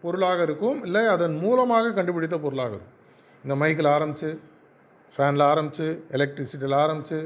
[0.04, 2.96] பொருளாக இருக்கும் இல்லை அதன் மூலமாக கண்டுபிடித்த பொருளாக இருக்கும்.
[3.44, 4.30] இந்த மைக்கில் ஆரம்பித்து
[5.16, 7.20] ஃபேனில் ஆரம்பித்து எலக்ட்ரிசிட்டியில் ஆரம்பித்து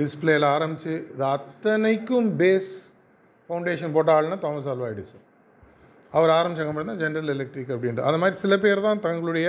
[0.00, 2.70] டிஸ்பிளேயில் ஆரம்பித்து இது அத்தனைக்கும் பேஸ்
[3.46, 5.24] ஃபவுண்டேஷன் போட்ட ஆள்னா தாமஸ் ஆல்வா எடிசன்.
[6.16, 9.48] அவர் ஆரம்பித்த கம்பெனி தான் ஜென்ரல் எலக்ட்ரிக் அப்படின்ற அது மாதிரி சில பேர் தான் தங்களுடைய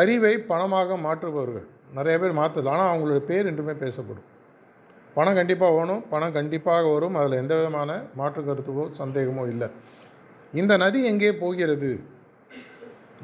[0.00, 1.66] அறிவை பணமாக மாற்றுபவர்கள்.
[1.98, 4.26] நிறைய பேர் மாற்றல ஆனால் அவங்களுடைய பேர் என்றுமே பேசப்படும்.
[5.16, 7.14] பணம் கண்டிப்பாக வேணும் பணம் கண்டிப்பாக வரும்.
[7.20, 9.68] அதில் எந்த விதமான மாற்று கருத்துவோ சந்தேகமோ இல்லை.
[10.52, 12.00] இந்த நதி எங்கே போகிறது?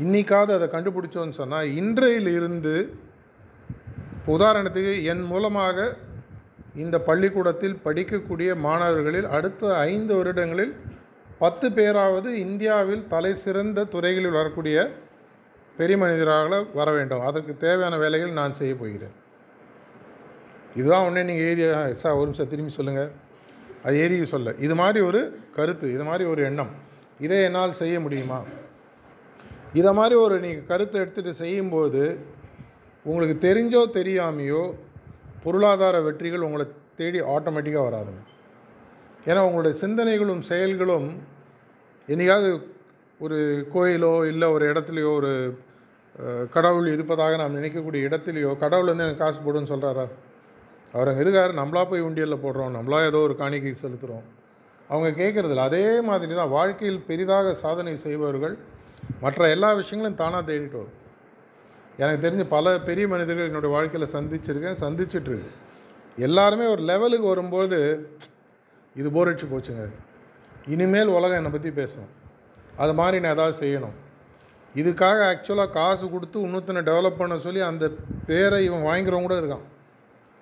[0.05, 2.75] இன்னைக்காவது அதை கண்டுபிடிச்சோன்னு சொன்னால் இன்றையிலிருந்து
[4.17, 5.97] இப்போ உதாரணத்துக்கு என் மூலமாக
[6.75, 10.75] இந்த பள்ளிக்கூடத்தில் படிக்கக்கூடிய மாணவர்களில் அடுத்த ஐந்து வருடங்களில்
[11.39, 14.91] பத்து பேராவது இந்தியாவில் தலை சிறந்த துறைகளில் வரக்கூடிய
[15.77, 17.21] பெரிய மனிதராக வர வேண்டும்.
[17.21, 19.15] அதற்கு தேவையான வேலைகள் நான் செய்ய போகிறேன்.
[20.77, 23.11] இதுதான் உடனே நீங்கள் எழுதிய சார் ஒரு நிமிஷம் திரும்பி சொல்லுங்கள்
[23.83, 24.55] அது எழுதி சொல்ல.
[24.59, 26.73] இது மாதிரி ஒரு கருத்து இது மாதிரி ஒரு எண்ணம்.
[27.25, 28.39] இதை என்னால் செய்ய முடியுமா?
[29.81, 32.03] இதை மாதிரி ஒரு நீங்கள் கருத்தை எடுத்துகிட்டு செய்யும்போது
[33.05, 34.63] உங்களுக்கு தெரிஞ்சோ தெரியாமையோ
[35.45, 36.67] பொருளாதார வெற்றிகள் உங்களை
[37.01, 38.23] தேடி ஆட்டோமேட்டிக்காக வராதுங்க.
[39.29, 41.09] ஏன்னா உங்களுடைய சிந்தனைகளும் செயல்களும்
[42.09, 42.51] என்னைக்காவது
[43.21, 43.39] ஒரு
[43.75, 45.33] கோயிலோ இல்லை ஒரு இடத்துலையோ ஒரு
[46.55, 50.07] கடவுள் இருப்பதாக நாம் நினைக்கக்கூடிய இடத்துலையோ கடவுள் வந்து எனக்கு காசு போடுன்னு சொல்கிறாரா
[50.95, 54.27] அவர் அங்கே இருக்கார் நம்மளா போய் உண்டியலில் போடுறோம் நம்மளா ஏதோ ஒரு காணிக்கை செலுத்துகிறோம்
[54.93, 55.69] அவங்க கேட்குறதில்ல.
[55.71, 58.55] அதே மாதிரி தான் வாழ்க்கையில் பெரிதாக சாதனை செய்பவர்கள்
[59.25, 60.99] மற்ற எல்லா விஷயங்களும் தானாக தேடிட்டு வரும்.
[62.01, 65.51] எனக்கு தெரிஞ்சு பல பெரிய மனிதர்கள் என்னுடைய வாழ்க்கையில் சந்திச்சிருக்கேன் சந்திச்சிட்ருக்கு
[66.27, 67.79] எல்லாருமே ஒரு லெவலுக்கு வரும்போது
[69.01, 69.85] இது போர் அடிச்சு போச்சுங்க.
[70.75, 72.09] இனிமேல் உலகம் என்னை பற்றி பேசும்.
[72.83, 73.97] அது மாதிரி நான் ஏதாவது செய்யணும்.
[74.81, 77.85] இதுக்காக ஆக்சுவலாக காசு கொடுத்து இன்னொருத்தனை டெவலப் பண்ண சொல்லி அந்த
[78.29, 79.65] பேரை இவன் வாங்கிக்கிறவங்க கூட இருக்கான்.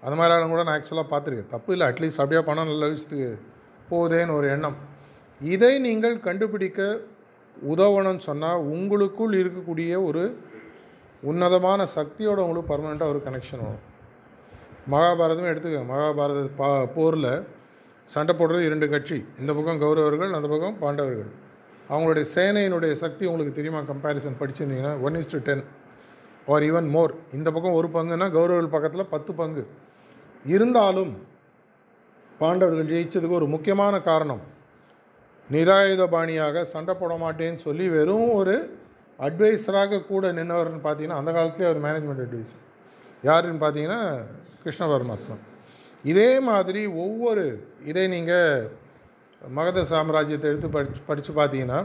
[0.02, 1.52] அது மாதிரி ஆளுங்க கூட நான் ஆக்சுவலாக பார்த்துருக்கேன்.
[1.54, 3.30] தப்பு இல்லை அட்லீஸ்ட் அப்படியே பணம் நல்ல விஷயத்துக்கு
[3.90, 4.76] போதேன்னு ஒரு எண்ணம்.
[5.40, 6.80] இதை நீங்கள் கண்டுபிடிக்க
[7.74, 10.24] உதவணும்னு சொன்னால் உங்களுக்குள் இருக்கக்கூடிய ஒரு
[11.22, 13.82] உன்னதமான சக்தியோட உங்களுக்கு பர்மனெண்ட்டாக ஒரு கனெக்ஷன் வரும்.
[14.92, 15.90] மகாபாரதம் எடுத்துக்கோங்க.
[15.94, 17.32] மகாபாரத பா போரில்
[18.04, 19.24] சண்டை போடுறது இரண்டு கட்சி.
[19.40, 21.30] இந்த பக்கம் கௌரவர்கள் அந்த பக்கம் பாண்டவர்கள்.
[21.90, 23.80] அவங்களுடைய சேனையினுடைய சக்தி உங்களுக்கு தெரியுமா?
[23.92, 25.64] Comparison படிச்சிருந்தீங்கன்னா one is to ten
[26.46, 29.64] or even more இந்த பக்கம் ஒரு பங்குன்னா கௌரவர்கள் பக்கத்தில் பத்து பங்கு.
[30.46, 31.12] இருந்தாலும்
[32.40, 34.42] பாண்டவர்கள் ஜெயிச்சதுக்கு ஒரு முக்கியமான காரணம்.
[35.50, 38.56] நிராயுதபாணியாக சண்டை போட மாட்டேன்னு சொல்லி வெறும் ஒரு
[39.18, 42.62] அட்வைஸராக கூட நின்றவர்னு பார்த்தீங்கன்னா அந்த காலத்துலேயே அவர் மேனேஜ்மெண்ட் அட்வைஸர்
[43.28, 44.00] யாருன்னு பார்த்தீங்கன்னா
[44.62, 45.36] கிருஷ்ண பரமாத்மா
[46.04, 47.44] இதே மாதிரி ஒவ்வொரு
[47.84, 48.70] இதை நீங்கள்
[49.42, 51.80] மகத சாம்ராஜ்யத்தை எடுத்து படிச்சு படித்து பார்த்தீங்கன்னா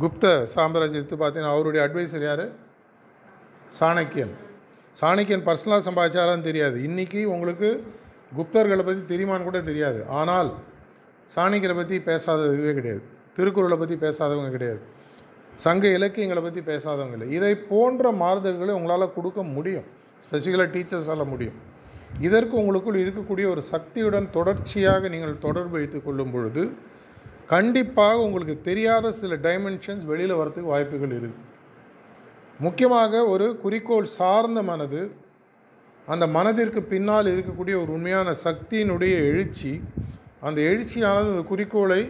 [0.00, 2.44] குப்த சாம்ராஜ்யத்தை எடுத்து பார்த்தீங்கன்னா அவருடைய அட்வைசர் யார்?
[3.78, 4.32] சாணக்கியன்.
[5.00, 6.78] சாணக்கியன் பர்சனலாக சம்பாதிச்சாரான்னு தெரியாது.
[6.80, 7.68] இன்றைக்கி உங்களுக்கு
[8.36, 10.00] குப்தர்களை பற்றி தெரியுமான்னு கூட தெரியாது.
[10.20, 10.50] ஆனால்
[11.34, 13.02] சாணிக்கரை பற்றி பேசாததுவே கிடையாது.
[13.36, 14.80] திருக்குறளை பற்றி பேசாதவங்க கிடையாது.
[15.64, 17.28] சங்க இலக்கியங்களை பற்றி பேசாதவங்க இல்லை.
[17.36, 19.86] இதை போன்ற மாறுதல்களை உங்களால் கொடுக்க முடியும்.
[20.24, 21.58] ஸ்பெசிஃபிக்கலாக டீச்சர்ஸால் முடியும்.
[22.26, 26.62] இதற்கு உங்களுக்குள் இருக்கக்கூடிய ஒரு சக்தியுடன் தொடர்ச்சியாக நீங்கள் தொடர்பு வைத்து கொள்ளும் பொழுது
[27.52, 31.50] கண்டிப்பாக உங்களுக்கு தெரியாத சில டைமென்ஷன்ஸ் வெளியில் வரத்துக்கு வாய்ப்புகள் இருக்குது
[32.64, 35.00] முக்கியமாக ஒரு குறிக்கோள் சார்ந்த மனது
[36.08, 39.82] அந்த மனதிற்கு பின்னால் இருக்கக்கூடிய ஒரு உண்மையான சக்தியினுடைய எழுச்சி
[40.40, 42.00] அந்த எழுச்சியானது அந்த குறிக்கோளை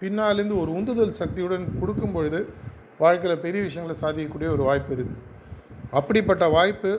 [0.00, 2.40] பின்னாலேருந்து ஒரு உந்துதல் சக்தியுடன் கொடுக்கும் பொழுது
[2.98, 5.22] வாழ்க்கையில் பெரிய விஷயங்களை சாதிக்கக்கூடிய ஒரு வாய்ப்பு இருக்குது
[5.90, 6.90] அப்படிப்பட்ட வாய்ப்பு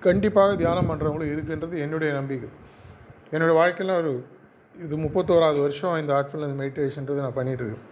[0.00, 2.48] கண்டிப்பாக தியானம் பண்ணுறவங்களும் இருக்குன்றது என்னுடைய நம்பிக்கை.
[3.30, 4.24] என்னுடைய வாழ்க்கையில் ஒரு
[4.74, 7.84] இது முப்பத்தோராவது வருஷம் இந்த ஆர்ட்ஃபுல்னஸ் மெடிடேஷன்றது நான் பண்ணிகிட்ருக்கேன்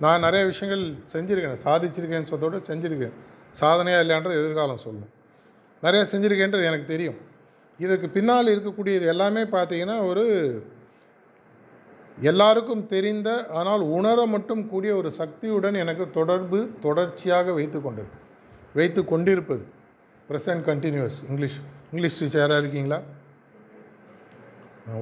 [0.00, 3.14] நான் நிறைய விஷயங்கள் செஞ்சுருக்கேன் சாதிச்சிருக்கேன்னு சொல்றதோட செஞ்சுருக்கேன்.
[3.50, 5.17] சாதனையாக இல்லையான்ற எதிர்காலம் சொல்லணும்
[5.84, 7.18] நிறையா செஞ்சுருக்கேன்றது எனக்கு தெரியும்.
[7.84, 10.24] இதுக்கு பின்னால் இருக்கக்கூடியது எல்லாமே பார்த்தீங்கன்னா ஒரு
[12.30, 18.10] எல்லாருக்கும் தெரிந்த ஆனால் உணர மட்டும் கூடிய ஒரு சக்தியுடன் எனக்கு தொடர்பு தொடர்ச்சியாக வைத்து கொண்டது.
[18.78, 19.64] வைத்து கொண்டிருப்பது.
[20.30, 21.58] Present continuous English
[21.92, 22.98] English teacher யாராக இருக்கீங்களா?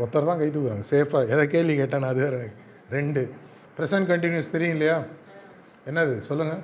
[0.01, 0.87] ஒருத்தர் தான் கை தூக்குறாங்க.
[0.93, 2.62] சேஃபாக எதை கேள்வி கேட்டேன் அது வேறு எனக்கு
[2.97, 3.23] ரெண்டு.
[3.79, 4.99] ப்ரெசன்ட் கண்டினியூஸ் தெரியும் இல்லையா
[5.91, 6.15] என்னது?
[6.29, 6.62] சொல்லுங்கள்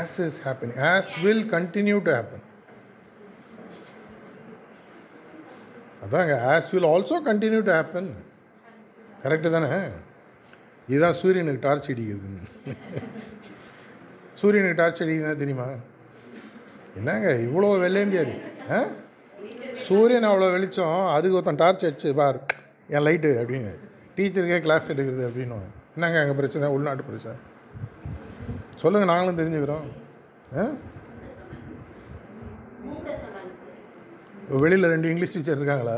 [0.00, 2.44] as is happening as will continue to happen
[6.06, 8.10] அதாங்க as will also continue to happen
[9.22, 9.88] correct தானே?
[10.88, 12.74] இதுதான் சூரியனுக்கு டார்ச் அடிக்குதுன்னு.
[14.32, 15.66] சூரியனுக்கு டார்ச் அடிக்குதுன்னா தெரியுமா?
[16.96, 18.34] என்னங்க இவ்வளோ வெள்ளேந்தியாரு
[18.70, 18.84] ஆ?
[19.74, 22.40] சூரியன் அவ்வளோ வெளிச்சம் அதுக்கு ஒருத்தன் டார்ச் அடிச்சு பார்
[22.88, 23.78] என் லைட்டு அப்படின்னு.
[24.16, 25.58] டீச்சருக்கே கிளாஸ் எடுக்கிறது அப்படின்னு.
[25.94, 26.68] என்னங்க அங்கே பிரச்சனை?
[26.68, 27.36] உள்நாட்டு பிரச்சனை.
[28.76, 29.86] சொல்லுங்கள் நாங்களும் தெரிஞ்சுக்கிறோம்.
[30.58, 30.68] ஆ?
[34.62, 35.96] வெளியில் ரெண்டு இங்கிலீஷ் டீச்சர் இருக்காங்களா?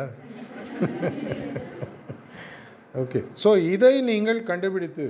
[3.03, 5.07] ஓகே ஸோ இதை நீங்கள் கண்டுபிடித்து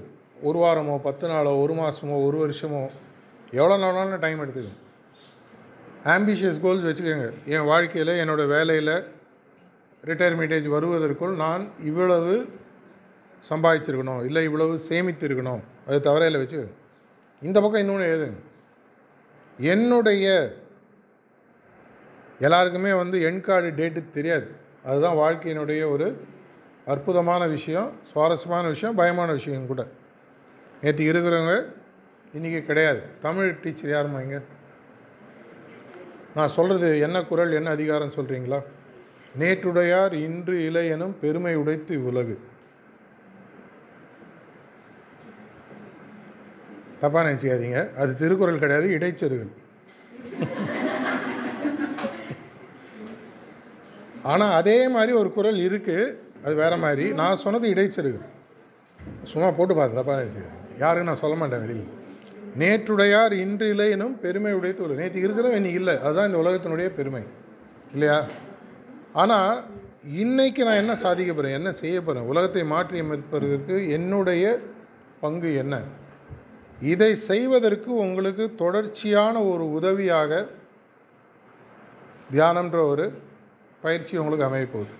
[0.48, 2.82] ஒரு வாரமோ பத்து நாளோ ஒரு மாதமோ ஒரு வருஷமோ
[3.58, 4.82] எவ்வளோ நாளான டைம் எடுத்துக்கணும்.
[6.14, 7.28] ஆம்பிஷியஸ் கோல்ஸ் வச்சுக்கோங்க.
[7.54, 8.94] என் வாழ்க்கையில் என்னோடய வேலையில்
[10.10, 12.34] ரிட்டையர்மெண்ட் ஏஜ் வருவதற்குள் நான் இவ்வளவு
[13.50, 14.20] சம்பாதிச்சிருக்கணும்.
[14.28, 15.62] இல்லை இவ்வளவு சேமித்திருக்கணும்.
[15.88, 16.60] அது தவறையில் வச்சு
[17.42, 18.38] இந்த பக்கம் இன்னொன்று எழுதுங்க.
[19.58, 20.26] என்னுடைய
[22.40, 24.50] எல்லாருக்குமே வந்து எண் கார்டு டேட்டு தெரியாது.
[24.84, 26.26] அதுதான் வாழ்க்கையினுடைய ஒரு
[26.86, 29.88] அற்புதமான விஷயம் சுவாரஸ்யமான விஷயம் பயமான விஷயம் கூட.
[30.82, 31.64] நேற்று இருக்கிறவங்க
[32.36, 33.02] இன்றைக்கி கிடையாது.
[33.20, 34.38] தமிழ் டீச்சர் யாருமா இங்கே?
[36.34, 38.62] நான் சொல்கிறது என்ன குரல் என்ன அதிகாரம் சொல்கிறீங்களா
[39.38, 42.40] நேற்றுடையார் இன்று இளையனும் பெருமை உடைத்து உலகு.
[47.00, 47.94] தப்பாக நினச்சிக்காதீங்க.
[47.94, 49.66] அது திருக்குறள் கிடையாது இடைச்செருகள்.
[54.32, 56.06] ஆனால் அதே மாதிரி ஒரு குரல் இருக்குது
[56.44, 57.04] அது வேறு மாதிரி.
[57.20, 58.26] நான் சொன்னது இடைச்செருகள்
[59.30, 60.44] சும்மா போட்டு பார்த்து தப்பாக நினச்சி
[60.82, 61.88] யாருன்னு நான் சொல்ல மாட்டேன் வெளியில்.
[62.60, 65.94] நேற்றுடையார் இன்று இல்லைனும் பெருமை உடைத்து உள்ள நேற்று இருக்கிறவன் இன்னைக்கு இல்லை.
[66.04, 67.22] அதுதான் இந்த உலகத்தினுடைய பெருமை.
[67.94, 68.18] இல்லையா?
[69.22, 69.52] ஆனால்
[70.22, 74.44] இன்னைக்கு நான் என்ன சாதிக்க போகிறேன் என்ன செய்ய போகிறேன் உலகத்தை மாற்றி அமைப்பதற்கு என்னுடைய
[75.22, 75.74] பங்கு என்ன?
[76.92, 80.32] இதை செய்வதற்கு உங்களுக்கு தொடர்ச்சியான ஒரு உதவியாக
[82.34, 83.06] தியானம்ன்ற ஒரு
[83.84, 84.92] பயிற்சி உங்களுக்கு அமையப்போகுது.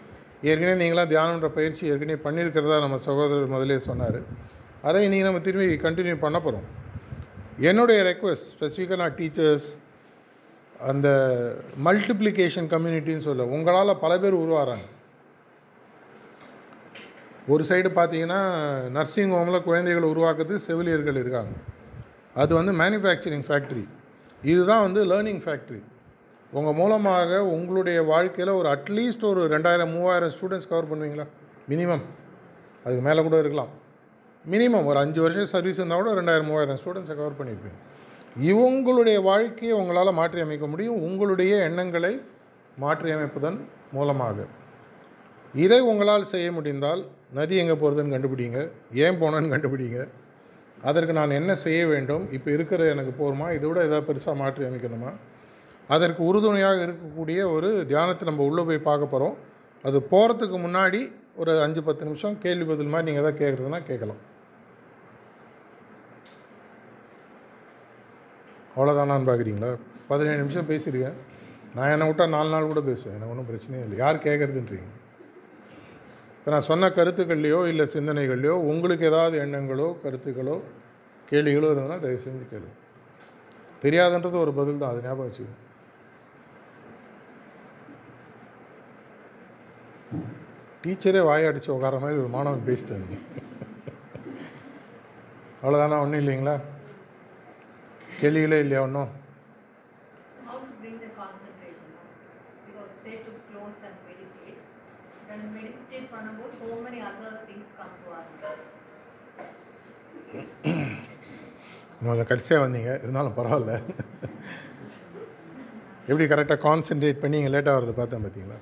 [0.48, 4.20] ஏற்கனவே நீங்களாம் தியானம்ன்ற பயிற்சி ஏற்கனவே பண்ணியிருக்கிறதா நம்ம சகோதரர் முதலே சொன்னார்.
[4.88, 6.66] அதை நீங்கள் நம்ம திரும்பி கண்டினியூ பண்ண போகிறோம்
[7.70, 9.68] என்னுடைய ரெக்வஸ்ட் ஸ்பெசிஃபிக்காக நான் டீச்சர்ஸ்
[10.90, 11.08] அந்த
[11.86, 14.86] மல்டிப்ளிகேஷன் கம்யூனிட்டின்னு சொல்ல உங்களால் பல பேர் உருவாகிறாங்க
[17.52, 18.40] ஒரு சைடு பார்த்தீங்கன்னா
[18.96, 21.52] நர்சிங் ஹோமில் குழந்தைகளை உருவாக்குறது செவிலியர்கள் இருக்காங்க.
[22.42, 23.84] அது வந்து மேனுஃபேக்சரிங் ஃபேக்ட்ரி
[24.42, 25.80] இதுதான் வந்து லேர்னிங் ஃபேக்ட்ரி
[26.56, 31.26] உங்கள் மூலமாக உங்களுடைய வாழ்க்கையில் ஒரு அட்லீஸ்ட் ஒரு ரெண்டாயிரம் மூவாயிரம் ஸ்டூடெண்ட்ஸ் கவர் பண்ணுவீங்களா?
[31.70, 32.04] மினிமம்
[32.84, 33.72] அதுக்கு மேலே கூட இருக்கலாம்.
[34.44, 37.78] மினிமம் ஒரு அஞ்சு வருஷம் சர்வீஸ் இருந்தால் கூட ரெண்டாயிரம் மூவாயிரம் ஸ்டூடெண்ட்ஸை கவர் பண்ணியிருப்பீங்க
[38.50, 40.98] இவங்களுடைய வாழ்க்கையை உங்களால் மாற்றி அமைக்க முடியும்.
[41.06, 42.12] உங்களுடைய எண்ணங்களை
[42.82, 43.58] மாற்றி அமைப்பதன்
[43.96, 44.46] மூலமாக.
[45.54, 47.02] இதை உங்களால் செய்ய முடிந்தால்
[47.38, 48.58] நதி எங்கே போகிறதுன்னு கண்டுபிடிங்க.
[49.04, 50.00] ஏன் போனேன்னு கண்டுபிடிங்க.
[50.88, 52.24] அதற்கு நான் என்ன செய்ய வேண்டும்?
[52.36, 53.46] இப்போ இருக்கிற எனக்கு போருமா?
[53.56, 55.12] இதை விட ஏதாவது பெருசாக மாற்றி அமைக்கணுமா
[55.94, 59.36] அதற்கு உறுதுணையாக இருக்கக்கூடிய ஒரு தியானத்தை நம்ம உள்ளே போய் பார்க்க போகிறோம்.
[59.86, 61.00] அது போகிறதுக்கு முன்னாடி
[61.40, 64.20] ஒரு அஞ்சு பத்து நிமிஷம் கேள்வி பதில் மாதிரி நீங்கள் எதாவது கேட்குறதுனா கேட்கலாம்.
[68.76, 69.70] அவ்வளோதானான்னு பார்க்குறீங்களா?
[70.10, 71.16] பதினேழு நிமிஷம் பேசியிருக்கேன்.
[71.76, 73.14] நான் என்னை விட்டால் நாலு நாள் கூட பேசுவேன்.
[73.16, 73.96] எனக்கு ஒன்றும் பிரச்சனையே இல்லை.
[74.02, 74.90] யார் கேட்குறதுன்றீங்க?
[76.38, 80.56] இப்போ நான் சொன்ன கருத்துக்கள்லையோ இல்லை சிந்தனைகள்லையோ உங்களுக்கு ஏதாவது எண்ணங்களோ கருத்துக்களோ
[81.30, 82.68] கேள்விகளோ இருந்ததுன்னா தயவு செஞ்சு கேளு
[83.84, 84.92] தெரியாதுன்றது ஒரு பதில் தான்.
[84.92, 85.58] அது ஞாபகம் வச்சுக்கோங்க.
[90.82, 93.16] டீச்சரே வாயடிச்சு உட்கார மாதிரி ஒரு மாணவன் பேசிட்டாங்க
[95.62, 96.56] அவ்வளோதானா ஒன்றும் இல்லைங்களா?
[98.20, 99.10] கேள்விகளே இல்லையா ஒன்றும்
[100.48, 102.04] How to bring the concentration now?
[102.66, 104.60] Because say to close and meditate.
[105.28, 108.64] When you meditate பண்ணும்போது so many other things come to our mind.
[112.02, 112.90] நீங்கள் கடைசியாக வந்தீங்க.
[113.04, 113.72] இருந்தாலும் பரவாயில்ல.
[116.10, 118.58] எப்படி கரெக்டாக கான்சென்ட்ரேட் பண்ணி இங்கே லேட்டாக வரது பார்த்தேன் பார்த்தீங்களா?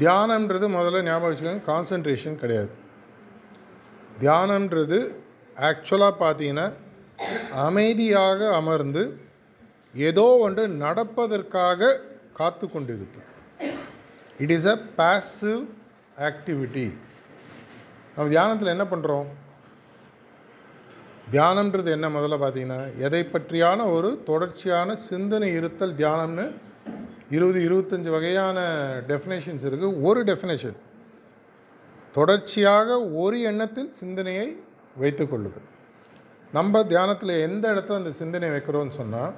[0.00, 2.70] தியானம்ன்றது முதல்ல ஞாபகம் வச்சுக்கோங்க கான்சன்ட்ரேஷன் கிடையாது.
[4.20, 4.98] தியானம்ன்றது
[5.68, 6.66] ஆக்சுவலாக பார்த்தீங்கன்னா
[7.66, 9.02] அமைதியாக அமர்ந்து
[9.94, 11.90] ஏதோ ஒன்று நடப்பதற்காக
[12.38, 13.26] காத்து கொண்டிருத்தல்.
[14.42, 15.62] It is a passive
[16.28, 16.86] activity
[18.14, 19.28] நம்ம தியானத்தில் என்ன பண்ணுறோம்
[21.34, 26.46] தியானம்ன்றது என்ன முதல்ல பார்த்தீங்கன்னா எதை பற்றியான ஒரு தொடர்ச்சியான சிந்தனை இருத்தல் தியானம்னு
[27.30, 28.58] இருபது இருபத்தஞ்சி வகையான
[29.08, 30.78] டெஃபினேஷன்ஸ் இருக்குது ஒரு டெஃபினேஷன்
[32.12, 34.46] தொடர்ச்சியாக ஒரு எண்ணத்தில் சிந்தனையை
[34.98, 35.60] வைத்துக்கொள்ளுது
[36.52, 39.34] நம்ம தியானத்தில் எந்த இடத்துல அந்த சிந்தனை வைக்கிறோம்னு சொன்னால்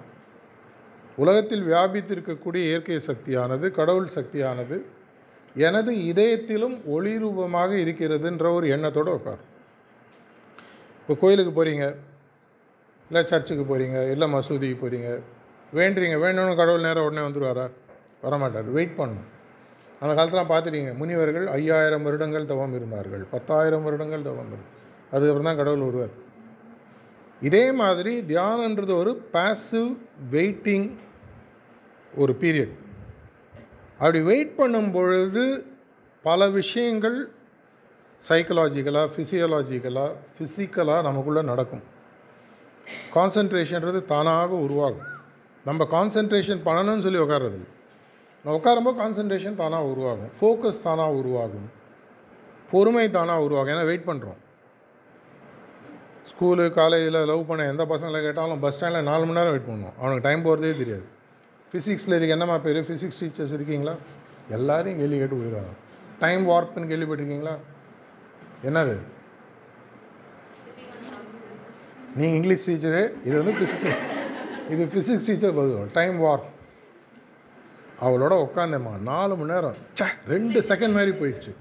[1.17, 4.77] உலகத்தில் வியாபித்திருக்கக்கூடிய இயற்கை சக்தியானது கடவுள் சக்தியானது
[5.57, 9.49] எனது இதயத்திலும் ஒளி ரூபமாக இருக்கிறதுன்ற ஒரு எண்ணத்தோடு உட்காரும்.
[11.01, 11.87] இப்போ கோயிலுக்கு போகிறீங்க
[13.11, 15.11] இல்லை சர்ச்சுக்கு போகிறீங்க இல்லை மசூதிக்கு போகிறீங்க
[15.79, 17.67] வேண்டுறீங்க வேணும்னு கடவுள் நேரம் உடனே வந்துடுவாரா
[18.25, 18.71] வரமாட்டார்.
[18.79, 19.29] வெயிட் பண்ணும்
[20.01, 23.25] அந்த காலத்தில் பார்த்துட்டீங்க முனிவர்கள் ஐயாயிரம் வருடங்கள் தவம் இருந்தார்கள்.
[23.35, 24.71] பத்தாயிரம் வருடங்கள் தவம் இருந்தார்.
[25.13, 26.15] அதுக்கப்புறம் தான் கடவுள் வருவார்.
[27.49, 29.91] இதே மாதிரி தியானன்றது ஒரு பாசிவ்
[30.31, 30.89] வெயிட்டிங்
[32.17, 32.75] ஒரு பீரியட்
[33.99, 35.45] அப்படி வெயிட் பண்ணும் பொழுது
[36.23, 37.19] பல விஷயங்கள்
[38.29, 41.83] சைக்கலாஜிக்கலாக ஃபிசியலாஜிக்கலாக ஃபிசிக்கலாக நமக்குள்ளே நடக்கும்.
[43.15, 45.09] கான்சன்ட்ரேஷன்றது தானாக உருவாகும்.
[45.69, 47.61] நம்ம கான்சன்ட்ரேஷன் பண்ணணும்னு சொல்லி உட்கார்றது
[48.45, 50.31] நான் உட்காரும்போது கான்சன்ட்ரேஷன் தானாக உருவாகும்.
[50.39, 51.69] ஃபோக்கஸ் தானாக உருவாகும்.
[52.71, 53.75] பொறுமை தானாக உருவாகும்.
[53.75, 54.41] ஏன்னா வெயிட் பண்ணுறோம்
[56.31, 59.97] ஸ்கூலு காலேஜில் லவ் பண்ண எந்த பசங்களை கேட்டாலும் பஸ் ஸ்டாண்டில் நாலு மணி நேரம் வெயிட் பண்ணுவோம்.
[59.99, 61.05] அவனுக்கு டைம் போகிறதே தெரியாது.
[61.71, 62.81] ஃபிசிக்ஸில் இதுக்கு என்னம்மா பேர்?
[62.89, 63.95] ஃபிசிக்ஸ் டீச்சர்ஸ் இருக்கீங்களா?
[64.57, 65.73] எல்லாரையும் கேள்வி கேட்டு போயிடுவாங்க.
[66.23, 67.55] டைம் வார்ப்புன்னு கேள்விப்பட்டிருக்கீங்களா?
[68.69, 68.97] என்னது?
[72.17, 74.21] நீங்கள் இங்கிலீஷ் டீச்சரு இது வந்து ஃபிசிக்ஸ்
[74.73, 75.91] இது ஃபிசிக்ஸ் டீச்சர் பதில்.
[75.93, 76.45] டைம் வார்
[78.01, 79.75] அவளோட உட்காந்தேம்மா நாலு மணி நேரம்.
[79.93, 81.53] சே ரெண்டு செகண்ட் மாதிரி போயிடுச்சு.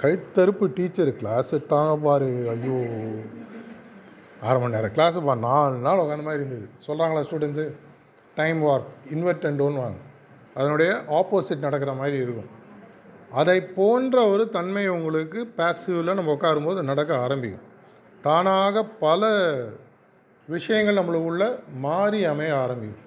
[0.00, 2.26] கழுத்தறுப்பு டீச்சர் கிளாஸ் தாங்க பாரு.
[2.26, 2.78] ஐயோ.
[4.40, 6.68] அரை மணி நேரம் கிளாஸுப்பா நாலு நாள் உட்காந்த மாதிரி இருந்தது.
[6.86, 7.66] சொல்கிறாங்களா students
[8.34, 9.98] time war invert and done வாங்க.
[10.54, 12.50] அதனுடைய ஆப்போசிட் நடக்கிற மாதிரி இருக்கும்.
[13.32, 17.68] அதை போன்ற ஒரு தன்மை உங்களுக்கு பேசிவில் நம்ம உட்காரும்போது நடக்க ஆரம்பிக்கும்.
[18.20, 19.22] தானாக பல
[20.50, 21.44] விஷயங்கள் நம்மளுக்குள்ள
[21.84, 23.06] மாறி அமைய ஆரம்பிக்கும்.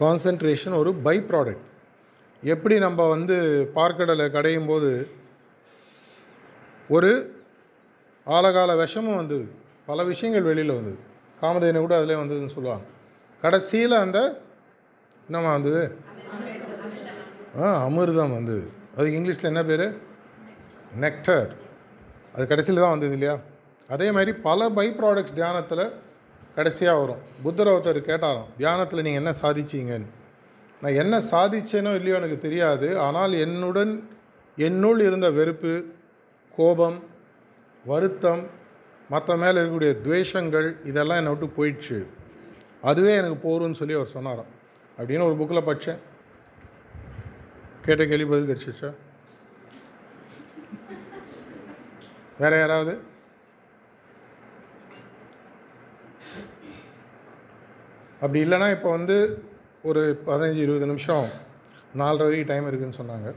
[0.00, 1.66] கான்சன்ட்ரேஷன் ஒரு பை ப்ராடக்ட்
[2.42, 3.36] எப்படி நம்ம வந்து
[3.74, 4.90] பார்க்கடலை கடையும் போது
[6.88, 7.10] ஒரு
[8.26, 9.44] ஆலகால விஷமும் வந்தது.
[9.86, 10.98] பல விஷயங்கள் வெளியில் வந்தது.
[11.42, 12.84] காமதேனு கூட அதிலே வந்ததுன்னு சொல்லுவாங்க.
[13.42, 14.18] கடைசியில் அந்த
[15.26, 15.96] என்னம்மா வந்தது?
[17.60, 18.70] ஆ அமிர்தம் வந்தது.
[18.96, 19.86] அதுக்கு இங்கிலீஷில் என்ன பேர்?
[20.96, 21.50] நெக்டர்
[22.34, 23.38] அது கடைசியில் தான் வந்தது இல்லையா?
[23.88, 26.01] அதே மாதிரி பல பை ப்ராடக்ட்ஸ் தியானத்தில்
[26.56, 27.20] கடைசியாக வரும்.
[27.42, 30.08] புத்தர் ஒருத்தர் கேட்டாராம் தியானத்தில் நீங்கள் என்ன சாதிச்சிங்கன்னு?
[30.82, 32.88] நான் என்ன சாதிச்சேனோ இல்லையோ எனக்கு தெரியாது.
[33.06, 33.92] ஆனால் என்னுடன்
[34.56, 35.72] என்னுள் இருந்த வெறுப்பு
[36.56, 36.98] கோபம்
[37.84, 38.42] வருத்தம்
[39.08, 41.98] மற்ற மேலே இருக்கக்கூடிய துவேஷங்கள் இதெல்லாம் என்னை விட்டு போயிடுச்சு.
[42.90, 44.50] அதுவே எனக்கு போரும்னு சொல்லி அவர் சொன்னாராம்.
[44.98, 46.00] அப்படின்னு ஒரு புக்கில் படித்தேன்
[47.86, 48.90] கேட்ட கேள்வி பதில் கிடச்சிச்சா
[52.38, 52.92] வேறு யாராவது?
[58.22, 59.16] அப்படி இல்லைன்னா இப்போ வந்து
[59.90, 61.26] ஒரு பதினஞ்சு இருபது நிமிஷம்
[62.00, 63.28] நாலரை வரைக்கும் டைம் இருக்குதுன்னு சொன்னாங்க.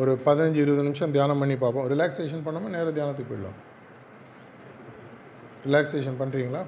[0.00, 1.86] ஒரு பதினஞ்சு இருபது நிமிஷம் தியானம் பண்ணி பார்ப்போம்.
[1.92, 3.58] ரிலாக்ஸேஷன் பண்ணாமல் நேராக தியானத்துக்கு போயிடலாம்.
[5.66, 6.62] ரிலாக்ஸேஷன் பண்ணுறீங்களா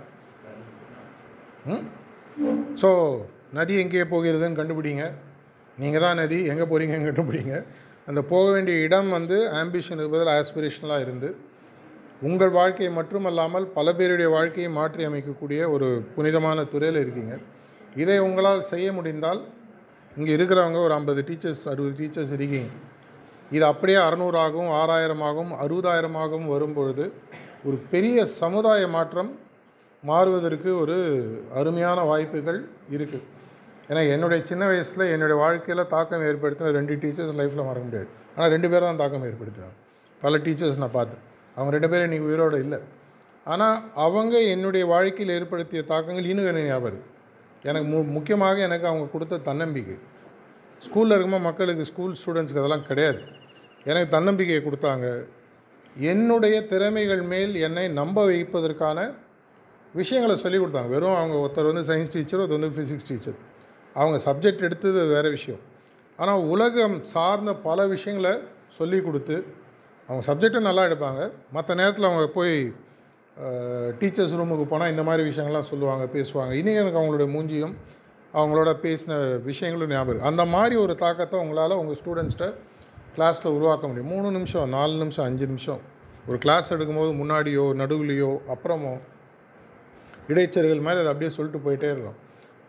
[1.72, 1.85] ம்?
[2.83, 2.88] ஸோ
[3.59, 5.05] நதி எங்கே போகிறதுன்னு கண்டுபிடிங்க.
[5.79, 7.55] நீங்கள் தான் நதி எங்கே போகிறீங்கன்னு கண்டுபிடிங்க.
[8.11, 11.29] அந்த போக வேண்டிய இடம் வந்து ஆம்பிஷன் இருப்பதில் ஆஸ்பிரேஷனலாக இருந்து
[12.29, 17.35] உங்கள் வாழ்க்கையை மட்டுமல்லாமல் பல பேருடைய வாழ்க்கையை மாற்றி அமைக்கக்கூடிய ஒரு புனிதமான துறையில் இருக்கீங்க.
[18.02, 19.40] இதை உங்களால் செய்ய முடிந்தால்
[20.16, 22.68] இங்கே இருக்கிறவங்க ஒரு ஐம்பது டீச்சர்ஸ் அறுபது டீச்சர்ஸ் இருக்கீங்க.
[23.57, 27.05] இது அப்படியே அறநூறாகவும் ஆறாயிரமாகவும் அறுபதாயிரமாகவும் வரும்பொழுது
[27.68, 29.31] ஒரு பெரிய சமுதாய மாற்றம்
[30.02, 30.96] மாறுவதற்கு ஒரு
[31.61, 32.61] அருமையான வாய்ப்புகள்
[32.96, 33.24] இருக்குது
[33.90, 38.09] ஏன்னா என்னுடைய சின்ன வயசில் என்னுடைய வாழ்க்கையில் தாக்கம் ஏற்படுத்தின ரெண்டு டீச்சர்ஸ் லைஃப்பில் மறக்க முடியாது.
[38.37, 39.76] ஆனால் ரெண்டு பேர் தான் தாக்கம் ஏற்படுத்தினாங்க
[40.22, 41.22] பல டீச்சர்ஸ் நான் பார்த்தேன்.
[41.57, 42.79] அவங்க ரெண்டு பேரும் இன்றைக்கி உயிரோடு இல்லை.
[43.47, 47.05] ஆனால் அவங்க என்னுடைய வாழ்க்கையில் ஏற்படுத்திய தாக்கங்கள் இன்னும் எனக்கு ஞாபகம்
[47.62, 49.97] எனக்கு மு முக்கியமாக எனக்கு அவங்க கொடுத்த தன்னம்பிக்கை.
[50.87, 53.21] ஸ்கூலில் இருக்கும்போது மக்களுக்கு ஸ்கூல் ஸ்டூடெண்ட்ஸ்க்கு அதெல்லாம் கிடையாது.
[53.85, 55.07] எனக்கு தன்னம்பிக்கையை கொடுத்தாங்க.
[56.12, 58.99] என்னுடைய திறமைகள் மேல் என்னை நம்ப வைப்பதற்கான
[59.95, 60.88] விஷயங்களை சொல்லிக் கொடுத்தாங்க.
[60.88, 63.38] வெறும் அவங்க ஒருத்தர் வந்து சயின்ஸ் டீச்சர் ஒருத்தர் வந்து ஃபிசிக்ஸ் டீச்சர்
[63.95, 65.62] அவங்க சப்ஜெக்ட் எடுத்தது வேறு விஷயம்.
[66.16, 68.35] ஆனால் உலகம் சார்ந்த பல விஷயங்களை
[68.79, 69.37] சொல்லி கொடுத்து
[70.09, 71.23] அவங்க சப்ஜெக்டும் நல்லா எடுப்பாங்க.
[71.57, 72.57] மற்ற நேரத்தில் அவங்க போய்
[74.01, 76.53] டீச்சர்ஸ் ரூமுக்கு போனால் இந்த மாதிரி விஷயங்கள்லாம் சொல்லுவாங்க பேசுவாங்க.
[76.61, 77.75] இன்றைக்கி எனக்கு அவங்களுடைய மூஞ்சியும்
[78.38, 82.49] அவங்களோட பேசின விஷயங்களும் ஞாபகம் அந்த மாதிரி ஒரு தாக்கத்தை உங்களால் உங்கள் ஸ்டூடெண்ட்ஸ்கிட்ட
[83.16, 84.11] கிளாஸில் உருவாக்க முடியும்.
[84.14, 85.81] மூணு நிமிஷம் நாலு நிமிஷம் அஞ்சு நிமிஷம்.
[86.29, 88.95] ஒரு கிளாஸ் எடுக்கும்போது முன்னாடியோ நடுவுலையோ அப்புறமோ
[90.33, 92.16] இடைச்சர்கள் மாதிரி அதை அப்படியே சொல்லிட்டு போயிட்டே இருக்கும்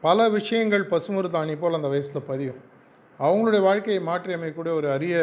[0.01, 2.59] பல விஷயங்கள் பசுமருத்தாணி போல் அந்த வயசில் பதியும்.
[3.25, 5.15] அவங்களுடைய வாழ்க்கையை மாற்றி அமைக்கக்கூடிய ஒரு அரிய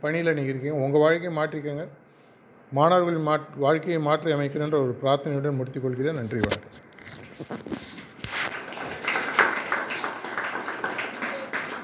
[0.00, 0.78] பணியில் நீங்கள் இருக்கீங்க.
[0.84, 1.84] உங்கள் வாழ்க்கையை மாற்றிக்கங்க.
[2.78, 6.18] மாணவர்களின் மாட் வாழ்க்கையை மாற்றி அமைக்கிறேன்ற ஒரு பிரார்த்தனையுடன் முடித்துக் கொள்கிறேன்.
[6.20, 6.76] நன்றி வணக்கம்.